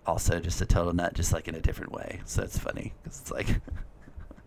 [0.07, 2.21] also just a total nut, just like in a different way.
[2.25, 3.61] So it's funny because it's like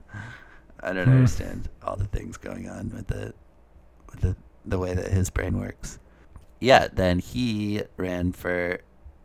[0.80, 1.10] I don't Hmm.
[1.10, 3.34] understand all the things going on with the
[4.10, 5.98] with the the way that his brain works.
[6.60, 8.80] Yeah, then he ran for.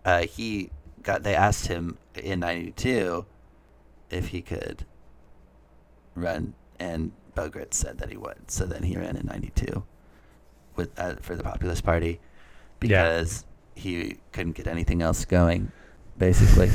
[0.06, 0.72] Uh, he
[1.04, 1.24] got.
[1.24, 3.26] They asked him in '92
[4.10, 4.86] if he could
[6.16, 8.50] run, and Bo Gritz said that he would.
[8.52, 9.84] So then he ran in '92
[10.76, 12.20] with uh, for the Populist Party
[12.82, 13.10] Yeah.
[13.10, 13.46] because
[13.76, 15.72] he couldn't get anything else going,
[16.18, 16.70] basically.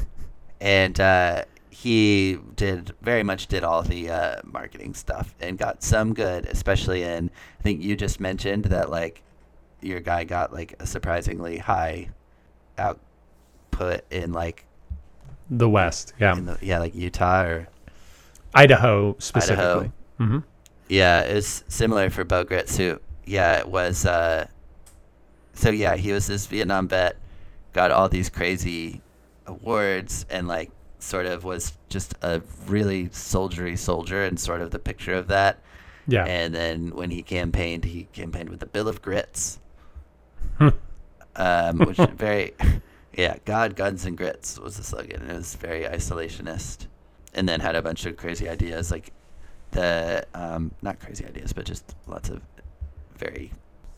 [0.60, 6.14] and uh, he did very much did all the uh, marketing stuff and got some
[6.14, 7.30] good, especially in.
[7.58, 9.22] I think you just mentioned that like
[9.82, 12.08] your guy got like a surprisingly high
[12.78, 14.64] output in like
[15.50, 16.14] The West.
[16.18, 16.36] Yeah.
[16.36, 17.68] in the, yeah like Utah or
[18.54, 19.90] Idaho specifically.
[20.18, 20.38] hmm
[20.88, 24.46] Yeah, it's similar for Bo Gritz, who, yeah, it was, uh,
[25.54, 27.16] so yeah, he was this Vietnam vet,
[27.74, 29.02] got all these crazy
[29.46, 34.78] awards, and like sort of was just a really soldiery soldier, and sort of the
[34.78, 35.58] picture of that.
[36.06, 36.24] Yeah.
[36.24, 39.58] And then when he campaigned, he campaigned with the Bill of Gritz,
[41.36, 42.52] um, which is very,
[43.16, 45.22] yeah, God, guns, and grits was the slogan.
[45.22, 46.86] and It was very isolationist,
[47.34, 49.12] and then had a bunch of crazy ideas, like
[49.72, 52.42] the um, not crazy ideas, but just lots of
[53.16, 53.50] very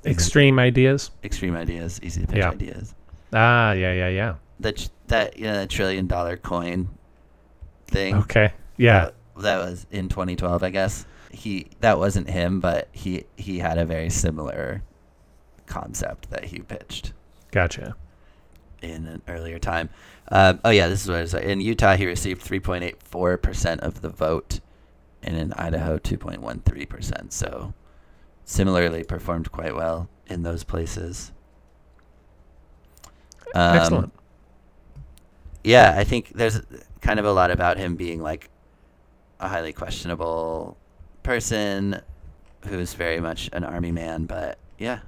[0.04, 1.10] Extreme ideas.
[1.24, 2.50] extreme ideas, easy to pitch Yeah.
[2.50, 2.94] ideas.
[3.32, 4.34] Ah, yeah, yeah, yeah.
[4.60, 6.88] That that you know, the trillion dollar coin
[7.86, 8.14] thing.
[8.16, 8.52] Okay.
[8.76, 9.06] Yeah.
[9.36, 11.06] that, that was in 2012, I guess.
[11.30, 14.82] He that wasn't him, but he he had a very similar
[15.66, 17.12] concept that he pitched
[17.50, 17.96] Gotcha.
[18.80, 19.90] in an earlier time.
[20.28, 21.34] Um, oh yeah, this is what it is.
[21.34, 24.60] In Utah, he received 3.84 percent of the vote,
[25.22, 27.32] and in Idaho, 2.13 percent.
[27.32, 27.74] So,
[28.44, 31.32] similarly, performed quite well in those places.
[33.54, 34.12] Um, Excellent.
[35.64, 36.60] Yeah, I think there's
[37.00, 38.50] kind of a lot about him being like
[39.40, 40.76] a highly questionable
[41.22, 42.00] person
[42.66, 45.00] who's very much an army man, but yeah.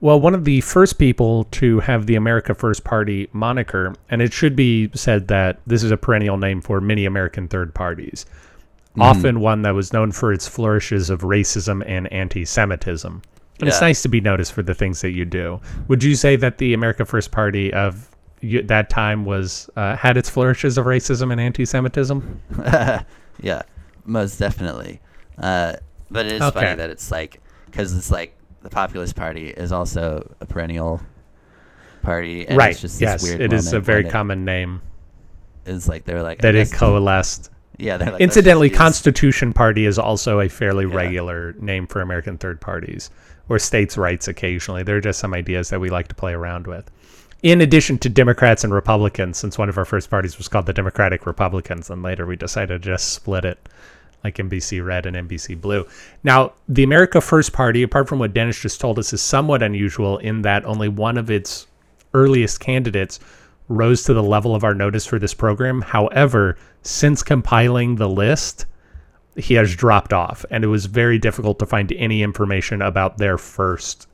[0.00, 4.32] Well, one of the first people to have the America First Party moniker, and it
[4.32, 8.26] should be said that this is a perennial name for many American third parties,
[8.98, 13.22] often one that was known for its flourishes of racism and anti Semitism.
[13.62, 15.60] And it's nice to be noticed for the things that you do.
[15.88, 18.08] Would you say that the America First Party of
[18.42, 22.40] y- that time was uh, had its flourishes of racism and anti Semitism?
[23.40, 23.62] yeah,
[24.04, 25.00] most definitely.
[25.38, 25.74] Uh,
[26.10, 26.60] but it is Okay.
[26.60, 31.00] funny that it's like because it's like the Populist Party is also a perennial
[32.02, 32.72] party, and right.
[32.72, 34.82] It's just this yes, weird it is a very common name
[35.66, 37.50] Is like they're like that it coalesced.
[37.78, 40.94] Yeah, they're like Incidentally, Constitution Party is also a fairly Yeah.
[40.96, 43.10] regular name for American third parties,
[43.52, 44.82] or states' rights occasionally.
[44.82, 46.90] They're just some ideas that we like to play around with.
[47.42, 50.72] In addition to Democrats and Republicans, since one of our first parties was called the
[50.72, 53.68] Democratic Republicans, and later we decided to just split it
[54.24, 55.86] like NBC Red and NBC Blue.
[56.24, 60.16] Now, the America First Party, apart from what Dennis just told us, is somewhat unusual
[60.18, 61.66] in that only one of its
[62.14, 63.20] earliest candidates
[63.68, 65.82] rose to the level of our notice for this program.
[65.82, 68.66] However, since compiling the list,
[69.36, 73.38] he has dropped off, and it was very difficult to find any information about their
[73.38, 74.06] first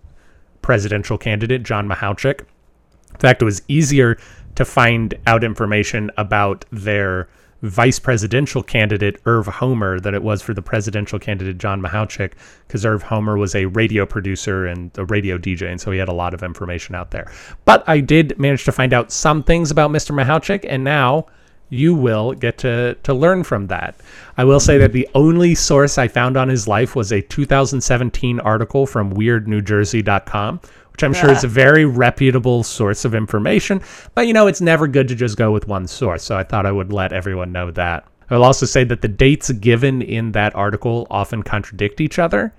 [0.62, 2.40] presidential candidate, John Mahouchik.
[2.40, 4.18] In fact, it was easier
[4.54, 7.28] to find out information about their
[7.62, 12.32] vice presidential candidate, Irv Homer, than it was for the presidential candidate, John Mahouchik,
[12.66, 16.08] because Irv Homer was a radio producer and a radio DJ, and so he had
[16.08, 17.30] a lot of information out there.
[17.64, 20.14] But I did manage to find out some things about Mr.
[20.14, 21.26] Mahouchik, and now
[21.70, 23.94] you will get to, to learn from that.
[24.36, 28.40] I will say that the only source I found on his life was a 2017
[28.40, 30.60] article from weirdnewjersey.com,
[30.92, 33.82] which I'm sure is a very reputable source of information.
[34.14, 36.22] But you know, it's never good to just go with one source.
[36.22, 38.06] So I thought I would let everyone know that.
[38.30, 42.52] I'll also say that the dates given in that article often contradict each other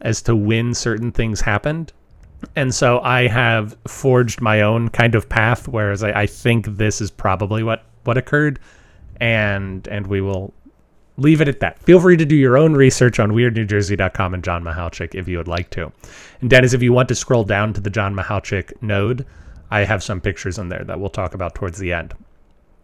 [0.00, 1.92] as to when certain things happened.
[2.54, 7.00] And so I have forged my own kind of path, whereas I, I think this
[7.00, 8.60] is probably what, what occurred.
[9.20, 10.54] And and we will
[11.16, 11.78] leave it at that.
[11.80, 15.48] Feel free to do your own research on weirdnewjersey.com and John Mahalchik if you would
[15.48, 15.92] like to.
[16.40, 19.26] And Dennis, if you want to scroll down to the John Mahalchik node,
[19.70, 22.14] I have some pictures in there that we'll talk about towards the end.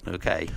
[0.07, 0.49] Okay.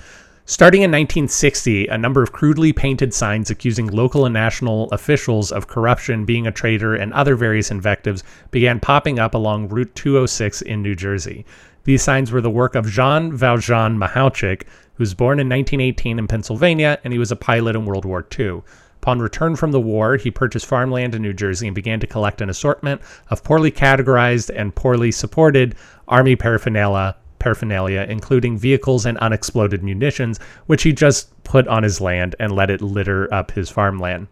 [0.50, 5.68] Starting in 1960, a number of crudely painted signs accusing local and national officials of
[5.68, 10.80] corruption, being a traitor, and other various invectives began popping up along Route 206 in
[10.80, 11.44] New Jersey.
[11.84, 14.62] These signs were the work of Jean Valjean Mahalchik,
[14.94, 18.26] who was born in 1918 in Pennsylvania, and he was a pilot in World War
[18.38, 18.62] II.
[19.02, 22.40] Upon return from the war, he purchased farmland in New Jersey and began to collect
[22.40, 25.74] an assortment of poorly categorized and poorly supported
[26.08, 32.36] Army paraphernalia, paraphernalia, including vehicles and unexploded munitions, which he just put on his land
[32.38, 34.28] and let it litter up his farmland.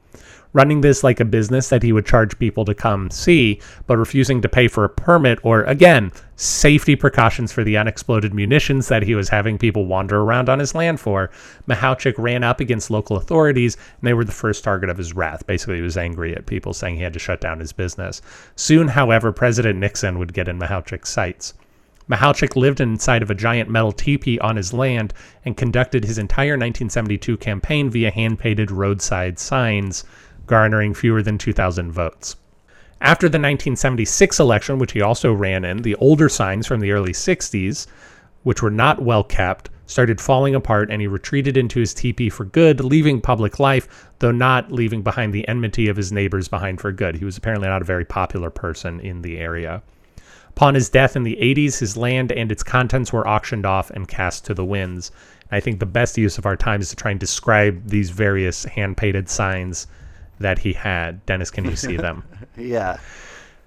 [0.53, 4.41] Running this like a business that he would charge people to come see, but refusing
[4.41, 9.15] to pay for a permit or, again, safety precautions for the unexploded munitions that he
[9.15, 11.31] was having people wander around on his land for,
[11.69, 15.47] Mahalchik ran up against local authorities, and they were the first target of his wrath.
[15.47, 18.23] Basically, he was angry at people saying he had to shut down his business.
[18.55, 21.53] Soon, however, President Nixon would get in Mahalchik's sights.
[22.09, 25.13] Mahalchik lived inside of a giant metal teepee on his land
[25.45, 30.05] and conducted his entire 1972 campaign via hand painted roadside signs,
[30.47, 32.37] garnering fewer than 2,000 votes.
[33.01, 37.13] After the 1976 election, which he also ran in, the older signs from the early
[37.13, 37.87] 60s,
[38.45, 42.45] which were not well kept, started falling apart and he retreated into his teepee for
[42.45, 46.93] good, leaving public life, though not leaving behind the enmity of his neighbors behind for
[46.93, 47.17] good.
[47.17, 49.83] He was apparently not a very popular person in the area.
[50.57, 54.09] Upon his death in the 80s, his land and its contents were auctioned off and
[54.09, 55.11] cast to the winds.
[55.53, 58.65] I think the best use of our time is to try and describe these various
[58.65, 59.87] hand painted signs
[60.41, 61.25] that he had.
[61.27, 62.25] Dennis, can you see them?
[62.57, 62.97] Yeah.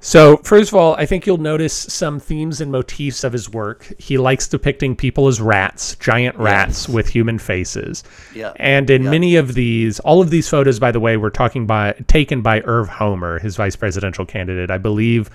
[0.01, 3.91] So, first of all, I think you'll notice some themes and motifs of his work.
[3.99, 8.03] He likes depicting people as rats, giant rats with human faces.
[8.33, 8.53] Yeah.
[8.55, 9.11] And in Yeah.
[9.11, 12.61] many of these, all of these photos, by the way, were talking by taken by
[12.61, 14.71] Irv Homer, his vice presidential candidate.
[14.71, 15.29] I believe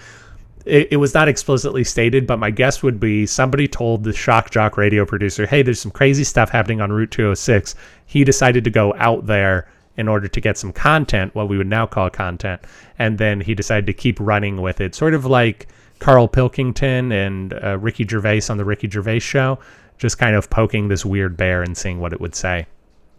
[0.65, 4.51] it, it was not explicitly stated, but my guess would be somebody told the shock
[4.51, 7.75] jock radio producer, "Hey, there's some crazy stuff happening on Route 206."
[8.07, 11.67] He decided to go out there in order to get some content, what we would
[11.69, 12.61] now call content,
[12.99, 15.69] and then he decided to keep running with it, sort of like
[16.01, 19.59] Carl Pilkington and uh, Ricky Gervais on the Ricky Gervais show,
[19.99, 22.67] just kind of poking this weird bear and seeing what it would say.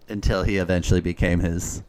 [0.09, 1.81] Until he eventually became his.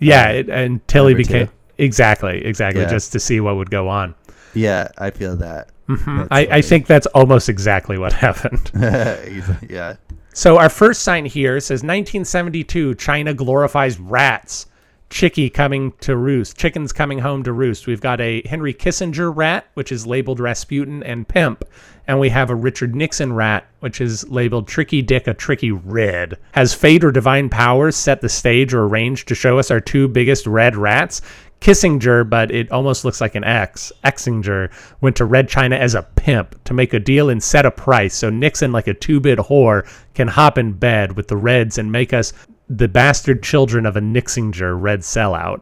[0.00, 1.32] Yeah, it, until he number two.
[1.32, 1.48] became
[1.78, 2.88] exactly, exactly, Yeah.
[2.88, 4.14] just to see what would go on.
[4.54, 5.70] Yeah, I feel that.
[5.88, 6.18] Mm-hmm.
[6.18, 8.70] That's I, I think that's almost exactly what happened.
[9.68, 9.96] Yeah.
[10.34, 14.66] So our first sign here says 1972, China glorifies rats.
[15.10, 16.56] Chicky coming to roost.
[16.56, 17.86] Chickens coming home to roost.
[17.86, 21.64] We've got a Henry Kissinger rat, which is labeled Rasputin and Pimp.
[22.08, 26.38] And we have a Richard Nixon rat, which is labeled Tricky Dick, a Tricky Red.
[26.52, 30.08] Has fate or divine powers set the stage or arranged to show us our two
[30.08, 31.20] biggest red rats?
[31.62, 33.92] Kissinger, but it almost looks like an X.
[34.04, 34.68] Exinger
[35.00, 38.16] went to Red China as a pimp to make a deal and set a price
[38.16, 41.92] so Nixon, like a two bit whore, can hop in bed with the Reds and
[41.92, 42.32] make us
[42.68, 45.60] the bastard children of a Nixinger Red sellout.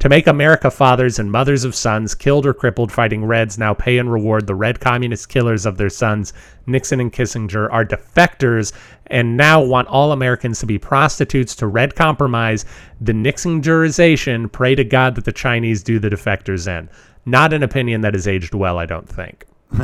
[0.00, 3.98] To make America fathers and mothers of sons killed or crippled fighting Reds now pay
[3.98, 6.32] and reward the Red communist killers of their sons,
[6.66, 8.72] Nixon and Kissinger, are defectors
[9.08, 12.64] and now want all Americans to be prostitutes to Red compromise
[12.98, 14.50] the Nixingerization.
[14.50, 16.88] Pray to God that the Chinese do the defectors in.
[17.26, 19.44] Not an opinion that has aged well, I don't think.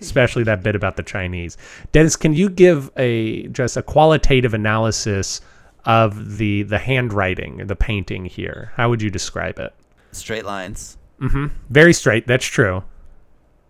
[0.00, 1.56] Especially that bit about the Chinese.
[1.92, 5.40] Dennis, can you give a just a qualitative analysis
[5.86, 8.72] of the the handwriting, the painting here?
[8.76, 9.74] How would you describe it?
[10.12, 10.96] Straight lines.
[11.20, 11.46] Mm-hmm.
[11.70, 12.26] Very straight.
[12.26, 12.84] That's true.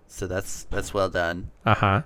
[0.09, 1.51] So that's that's well done.
[1.67, 2.03] Uh huh.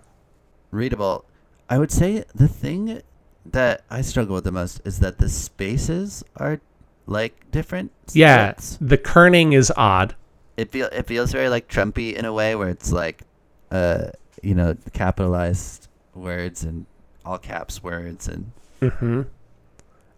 [0.71, 1.25] Readable.
[1.69, 3.03] I would say the thing
[3.45, 6.61] that I struggle with the most is that the spaces are
[7.07, 7.93] like different.
[8.13, 8.79] Yeah, splits.
[8.81, 10.15] the kerning is odd.
[10.57, 13.23] it feel it feels very like Trumpy in a way where it's like,
[13.71, 14.09] uh,
[14.43, 16.87] you know, capitalized words and
[17.25, 19.23] all caps words and Mm-hmm.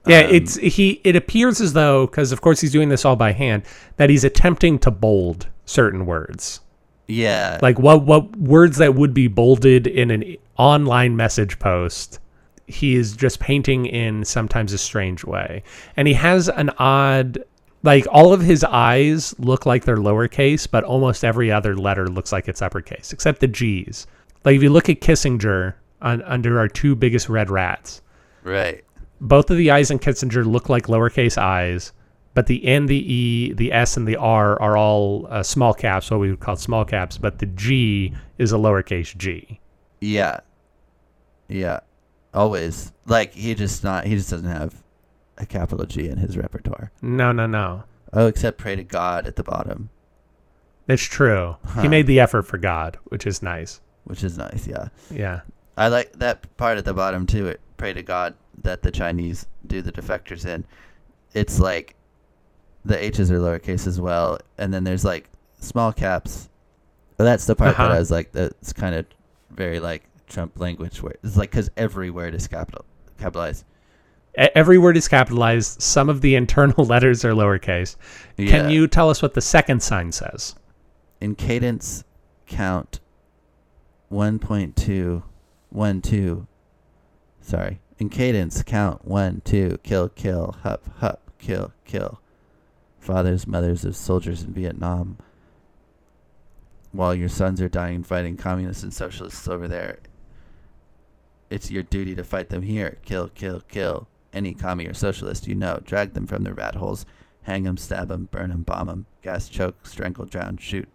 [0.06, 1.00] Yeah, Um, it's he.
[1.04, 3.64] It appears as though, because of course he's doing this all by hand,
[3.96, 6.60] that he's attempting to bold certain words,
[7.06, 12.18] yeah, like what what words that would be bolded in an online message post.
[12.66, 15.62] He is just painting in sometimes a strange way,
[15.96, 17.38] and he has an odd.
[17.82, 22.30] Like all of his eyes look like they're lowercase, but almost every other letter looks
[22.30, 24.06] like it's uppercase, except the G's.
[24.44, 28.02] Like if you look at Kissinger on, under our two biggest red rats,
[28.44, 28.84] right.
[29.20, 31.92] Both of the I's in Kissinger look like lowercase i's,
[32.34, 36.10] but the N, the E, the S, and the R are all uh, small caps,
[36.10, 39.60] what we would call small caps, but the G is a lowercase g.
[40.00, 40.40] Yeah.
[41.48, 41.80] Yeah.
[42.32, 42.92] Always.
[43.06, 44.82] Like he just not he just doesn't have
[45.36, 46.92] a capital G in his repertoire.
[47.02, 47.84] No, no, no.
[48.12, 49.90] Oh, except pray to God at the bottom,
[50.86, 51.56] That's true.
[51.80, 53.80] He made the effort for God, which is nice.
[54.04, 54.88] which is nice, yeah.
[55.10, 55.40] Yeah.
[55.76, 57.48] I like that part at the bottom too.
[57.48, 60.64] It pray to God that the Chinese do the defectors in.
[61.34, 61.94] It's like
[62.84, 65.28] the H's are lowercase as well, and then there's like
[65.60, 66.48] small caps.
[67.16, 67.94] But that's the part that Uh-huh.
[67.94, 69.06] I was like, that's kind of
[69.50, 72.84] very like Trump language, where it's like because every word is capital
[73.18, 73.64] capitalized.
[74.36, 75.82] Every word is capitalized.
[75.82, 77.96] Some of the internal letters are lowercase.
[78.36, 78.50] Yeah.
[78.50, 80.54] Can you tell us what the second sign says?
[81.20, 82.02] in cadence
[82.46, 82.98] count
[84.10, 85.22] 1.2
[85.68, 86.46] 1 2
[87.40, 89.04] sorry in cadence count.
[89.04, 92.20] 1 2 kill kill hup hup kill kill.
[92.98, 95.18] Fathers mothers of soldiers in vietnam.
[96.92, 99.98] While your sons are dying fighting communists and socialists over there
[101.50, 102.98] it's your duty to fight them here.
[103.04, 104.08] Kill kill kill.
[104.32, 107.04] Any commie or socialist you know drag them from their rat holes.
[107.42, 110.88] Hang them stab them burn them bomb them gas choke strangle drown shoot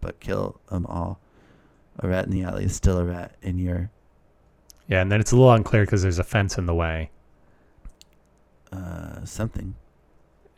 [0.00, 1.20] but kill them all.
[1.98, 3.90] A rat in the alley is still a rat in your
[4.90, 7.10] Yeah, and then it's a little unclear because there's a fence in the way.
[8.72, 9.74] uh, something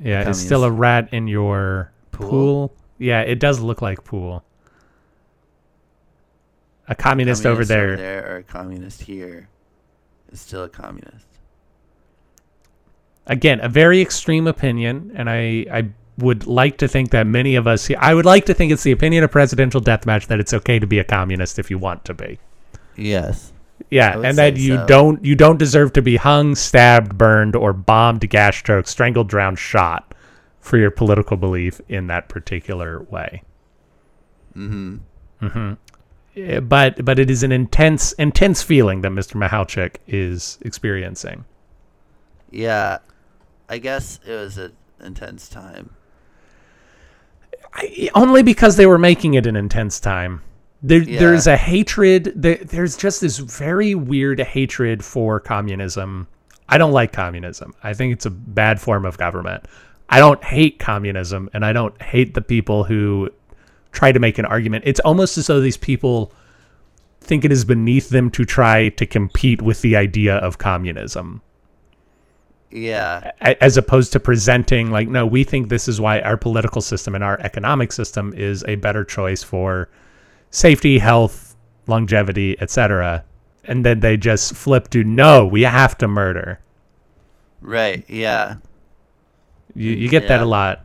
[0.02, 2.28] Yeah, it's still a rat in your pool.
[2.68, 2.74] pool.
[2.98, 4.42] Yeah, it does look like pool.
[6.88, 8.32] A communist, over, Communist there.
[8.32, 9.48] or a communist here
[10.30, 11.26] is still a communist.
[13.26, 17.66] Again, a very extreme opinion, and I, I would like to think that many of
[17.66, 17.88] us.
[17.98, 20.86] I would like to think it's the opinion of presidential deathmatch that it's okay to
[20.86, 22.38] be a communist if you want to be.
[22.96, 23.52] Yes.
[23.92, 24.86] Yeah, and that you so.
[24.86, 29.58] don't you don't deserve to be hung, stabbed, burned, or bombed, gas choked, strangled, drowned,
[29.58, 30.14] shot
[30.60, 33.42] for your political belief in that particular way.
[34.56, 35.74] Mm-hmm.
[36.36, 39.34] Eh, But but it is an intense intense feeling that Mr.
[39.34, 41.44] Mahalchik is experiencing.
[42.50, 42.98] Yeah.
[43.68, 44.72] I guess it was an
[45.04, 45.90] intense time.
[47.74, 50.40] I, only because they were making it an intense time.
[50.82, 51.20] There, Yeah.
[51.20, 52.32] There's a hatred.
[52.34, 56.26] There, there's just this very weird hatred for communism.
[56.68, 57.74] I don't like communism.
[57.82, 59.64] I think it's a bad form of government.
[60.08, 63.30] I don't hate communism, and I don't hate the people who
[63.92, 64.84] try to make an argument.
[64.86, 66.32] It's almost as though these people
[67.20, 71.40] think it is beneath them to try to compete with the idea of communism
[72.70, 73.30] Yeah.
[73.40, 77.22] as opposed to presenting like no we think this is why our political system and
[77.22, 79.88] our economic system is a better choice for
[80.52, 81.56] safety health
[81.88, 83.24] longevity etc
[83.64, 86.60] and then they just flip to no we have to murder.
[87.60, 88.04] Right.
[88.08, 88.56] Yeah.
[89.74, 90.84] you, you get that a lot.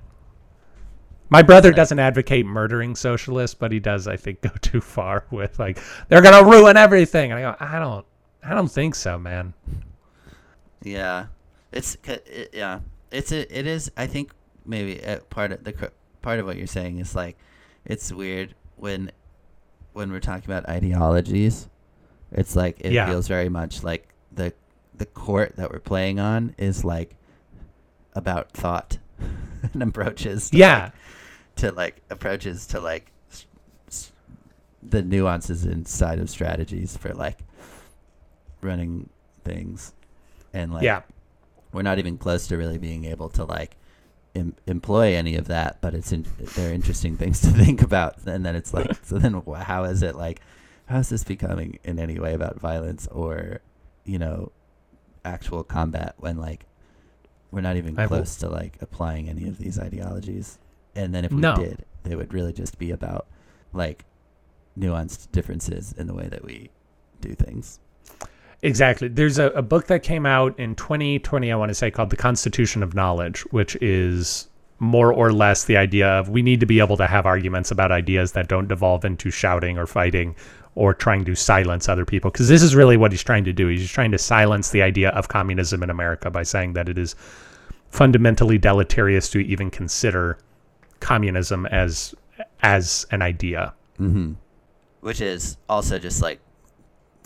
[1.29, 5.59] My brother doesn't advocate murdering socialists but he does i think go too far with
[5.59, 7.31] like they're gonna ruin everything.
[7.31, 8.05] And i go i don't
[8.43, 9.53] i don't think so man.
[10.83, 11.27] Yeah,
[11.71, 12.79] it's it, yeah,
[13.11, 13.91] it's a, it is.
[13.97, 14.31] I think
[14.65, 15.91] maybe uh, part of the
[16.21, 17.37] part of what you're saying is like,
[17.85, 19.11] it's weird when
[19.97, 21.67] when we're talking about ideologies.
[22.31, 23.07] It's like it Yeah.
[23.07, 24.53] feels very much like the
[24.95, 27.15] the court that we're playing on is like
[28.13, 28.97] about thought
[29.73, 30.49] and approaches.
[30.51, 30.93] To yeah like,
[31.57, 33.45] to like approaches to like s-
[33.87, 34.11] s-
[34.83, 37.39] the nuances inside of strategies for like
[38.61, 39.09] running
[39.43, 39.93] things
[40.53, 41.01] and like yeah
[41.71, 43.77] we're not even close to really being able to like
[44.37, 46.25] em- employ any of that but it's in,
[46.55, 48.25] they're interesting things to think about.
[48.25, 50.41] And then it's like so then how is it like
[50.85, 53.59] how is this becoming in any way about violence or
[54.05, 54.51] you know
[55.25, 56.65] actual combat when like
[57.51, 60.59] we're not even I will- close to like applying any of these ideologies?
[60.95, 61.55] And then if we No.
[61.55, 63.27] did they would really just be about
[63.73, 64.05] like
[64.79, 66.69] nuanced differences in the way that we
[67.19, 67.79] do things
[68.61, 69.07] Exactly.
[69.07, 72.17] There's a, a book that came out in 2020, I want to say, called The
[72.17, 74.47] Constitution of Knowledge, which is
[74.79, 77.91] more or less the idea of we need to be able to have arguments about
[77.91, 80.35] ideas that don't devolve into shouting or fighting
[80.75, 82.29] or trying to silence other people.
[82.29, 83.67] Because this is really what he's trying to do.
[83.67, 87.15] He's trying to silence the idea of communism in America by saying that it is
[87.89, 90.37] fundamentally deleterious to even consider
[90.99, 92.13] communism as
[92.61, 93.73] as an idea.
[93.99, 94.33] Mm-hmm.
[95.01, 96.39] Which is also just like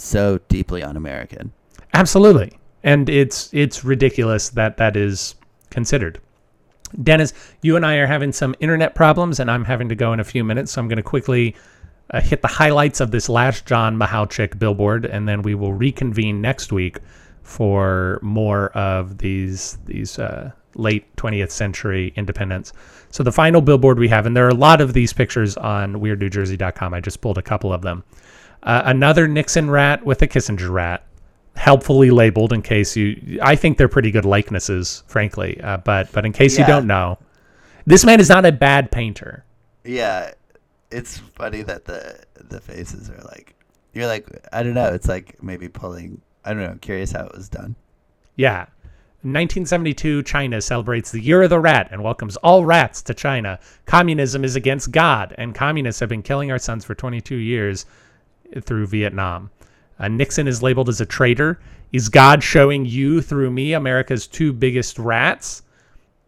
[0.01, 1.51] so deeply un-American.
[1.93, 2.57] Absolutely.
[2.83, 5.35] And it's it's ridiculous that that is
[5.69, 6.19] considered.
[7.03, 10.19] Dennis, you and I are having some internet problems, and I'm having to go in
[10.19, 10.71] a few minutes.
[10.71, 11.55] So I'm going to quickly
[12.09, 16.41] uh, hit the highlights of this last John Mahalchik billboard, and then we will reconvene
[16.41, 16.97] next week
[17.43, 22.73] for more of these these uh, late 20th century independents.
[23.11, 25.95] So the final billboard we have, and there are a lot of these pictures on
[25.95, 26.93] WeirdNewJersey.com.
[26.93, 28.03] I just pulled a couple of them.
[28.63, 31.05] Uh, another Nixon rat with a Kissinger rat
[31.55, 36.25] helpfully labeled in case you I think they're pretty good likenesses frankly uh, but but
[36.25, 37.17] in case you don't know
[37.85, 39.43] this man is not a bad painter
[39.83, 40.31] Yeah,
[40.91, 43.55] it's funny that the the faces are like
[43.93, 44.93] you're like I don't know.
[44.93, 46.21] It's like maybe pulling.
[46.45, 46.77] I don't know.
[46.81, 47.75] Curious how it was done.
[48.35, 48.67] yeah
[49.23, 54.43] 1972 China celebrates the year of the rat and welcomes all rats to China communism
[54.43, 57.85] is against God and communists have been killing our sons for 22 years
[58.61, 59.49] through Vietnam
[59.99, 61.59] uh, Nixon is labeled as a traitor
[61.91, 65.63] is God showing you through me America's two biggest rats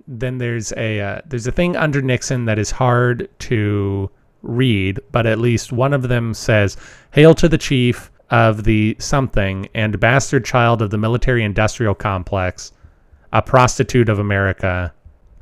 [0.08, 4.10] then there's a uh, there's a thing under Nixon that is hard to
[4.42, 6.78] read, but at least one of them says,
[7.12, 12.72] "Hail to the chief of the something and bastard child of the military-industrial complex,
[13.32, 14.94] a prostitute of America,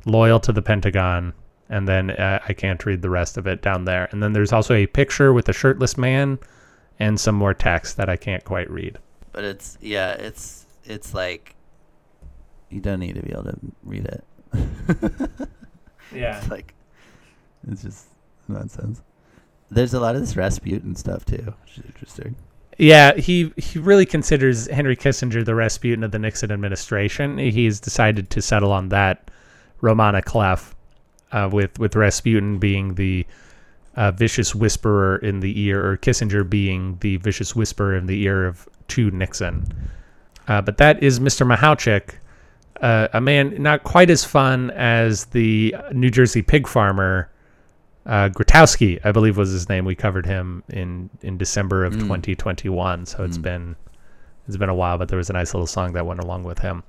[0.04, 1.32] loyal to the Pentagon."
[1.68, 4.06] And then uh, I can't read the rest of it down there.
[4.12, 6.38] And then there's also a picture with a shirtless man
[6.98, 8.98] and some more text that I can't quite read.
[9.32, 10.12] But it's yeah.
[10.12, 11.54] It's it's like
[12.70, 14.24] you don't need to be able to read it.
[16.14, 16.38] Yeah.
[16.38, 16.74] It's like
[17.68, 18.06] it's just
[18.48, 19.02] nonsense.
[19.70, 22.36] There's a lot of this Rasputin stuff too, which is interesting.
[22.78, 27.38] Yeah, he he really considers Henry Kissinger the Rasputin of the Nixon administration.
[27.38, 29.30] He's decided to settle on that
[29.80, 30.74] roman à clef,
[31.32, 33.26] uh, with with Rasputin being the
[33.96, 38.46] uh, vicious whisperer in the ear, or Kissinger being the vicious whisperer in the ear
[38.46, 39.66] of to Nixon.
[40.48, 41.46] Uh, but that is Mr.
[41.46, 42.14] Mahalchik,
[42.80, 47.30] uh, a man not quite as fun as the New Jersey pig farmer
[48.06, 49.84] uh, Grotowski, I believe was his name.
[49.84, 53.76] We covered him in in December of 2021, so it's been
[54.48, 54.98] it's been a while.
[54.98, 56.82] But there was a nice little song that went along with him.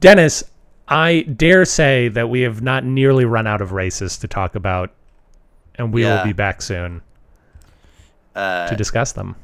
[0.00, 0.44] Dennis,
[0.88, 4.92] I dare say that we have not nearly run out of races to talk about,
[5.80, 7.00] and we will be back soon
[8.34, 9.34] Uh, to discuss them.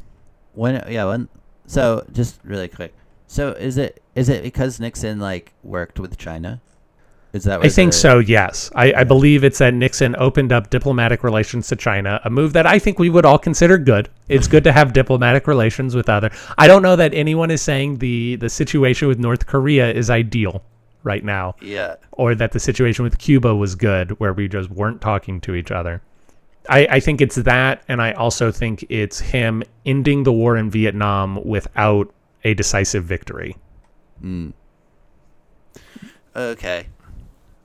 [0.54, 1.28] When yeah when
[1.66, 2.94] so just really quick.
[3.26, 6.60] So is it is it because Nixon like worked with China?
[7.32, 8.18] Is that I think so.
[8.20, 12.52] Yes, I, I believe it's that Nixon opened up diplomatic relations to China, a move
[12.54, 14.08] that I think we would all consider good.
[14.28, 16.30] It's good to have diplomatic relations with other.
[16.56, 20.62] I don't know that anyone is saying the the situation with North Korea is ideal
[21.02, 21.96] right now, Yeah.
[22.12, 25.70] or that the situation with Cuba was good, where we just weren't talking to each
[25.70, 26.00] other.
[26.68, 30.70] I, I think it's that, and I also think it's him ending the war in
[30.70, 32.12] Vietnam without
[32.44, 33.56] a decisive victory.
[36.34, 36.86] Okay.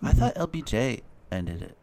[0.04, 1.78] I thought LBJ ended it.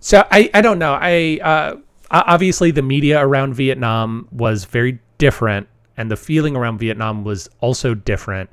[0.00, 0.98] So I, I don't know.
[1.00, 1.76] I uh,
[2.10, 7.94] obviously the media around Vietnam was very different, and the feeling around Vietnam was also
[7.94, 8.50] different.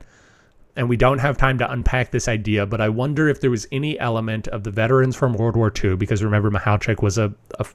[0.76, 3.68] And we don't have time to unpack this idea, but I wonder if there was
[3.72, 7.66] any element of the veterans from World War II, because remember Mahalchik was a, a,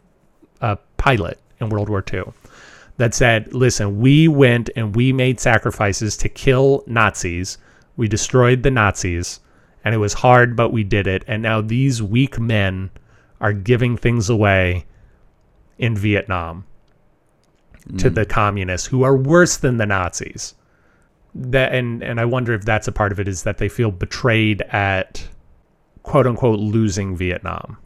[0.60, 2.24] a pilot in World War II,
[2.96, 7.58] that said, "Listen, we went and we made sacrifices to kill Nazis.
[7.96, 9.40] We destroyed the Nazis."
[9.84, 11.24] and it was hard, but we did it.
[11.28, 12.90] And now these weak men
[13.40, 14.86] are giving things away
[15.78, 16.64] in Vietnam
[17.98, 18.14] to mm.
[18.14, 20.54] the communists who are worse than the Nazis.
[21.34, 23.90] That and and I wonder if that's a part of it is that they feel
[23.90, 25.26] betrayed at
[26.02, 27.78] quote unquote losing Vietnam.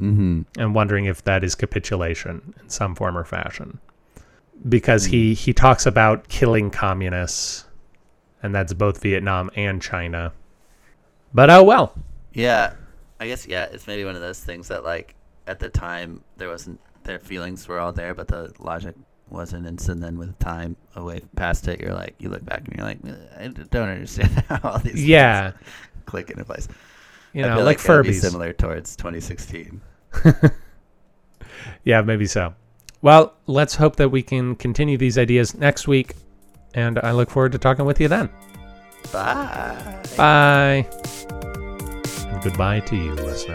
[0.00, 0.42] Mm-hmm.
[0.58, 3.78] And wondering if that is capitulation in some form or fashion.
[4.68, 7.66] Because he he talks about killing communists
[8.42, 10.32] and that's both Vietnam and China.
[11.32, 11.94] But oh well.
[12.32, 12.74] Yeah.
[13.18, 15.14] I guess yeah, it's maybe one of those things that like
[15.46, 18.94] at the time there wasn't their feelings were all there, but the logic
[19.32, 19.66] wasn't.
[19.66, 22.86] And so then with time away past it, you're like you look back and you're
[22.86, 25.52] like, eh, I don't understand how all these Yeah.
[26.06, 26.68] click into place.
[27.32, 29.80] You I know, feel like, it'll similar towards 2016.
[31.84, 32.54] Yeah, maybe so.
[33.02, 36.14] Well, let's hope that we can continue these ideas next week.
[36.74, 38.28] and I look forward to talking with you then.
[39.12, 40.02] Bye.
[40.16, 40.86] Bye.
[42.28, 43.54] And goodbye to you, listener.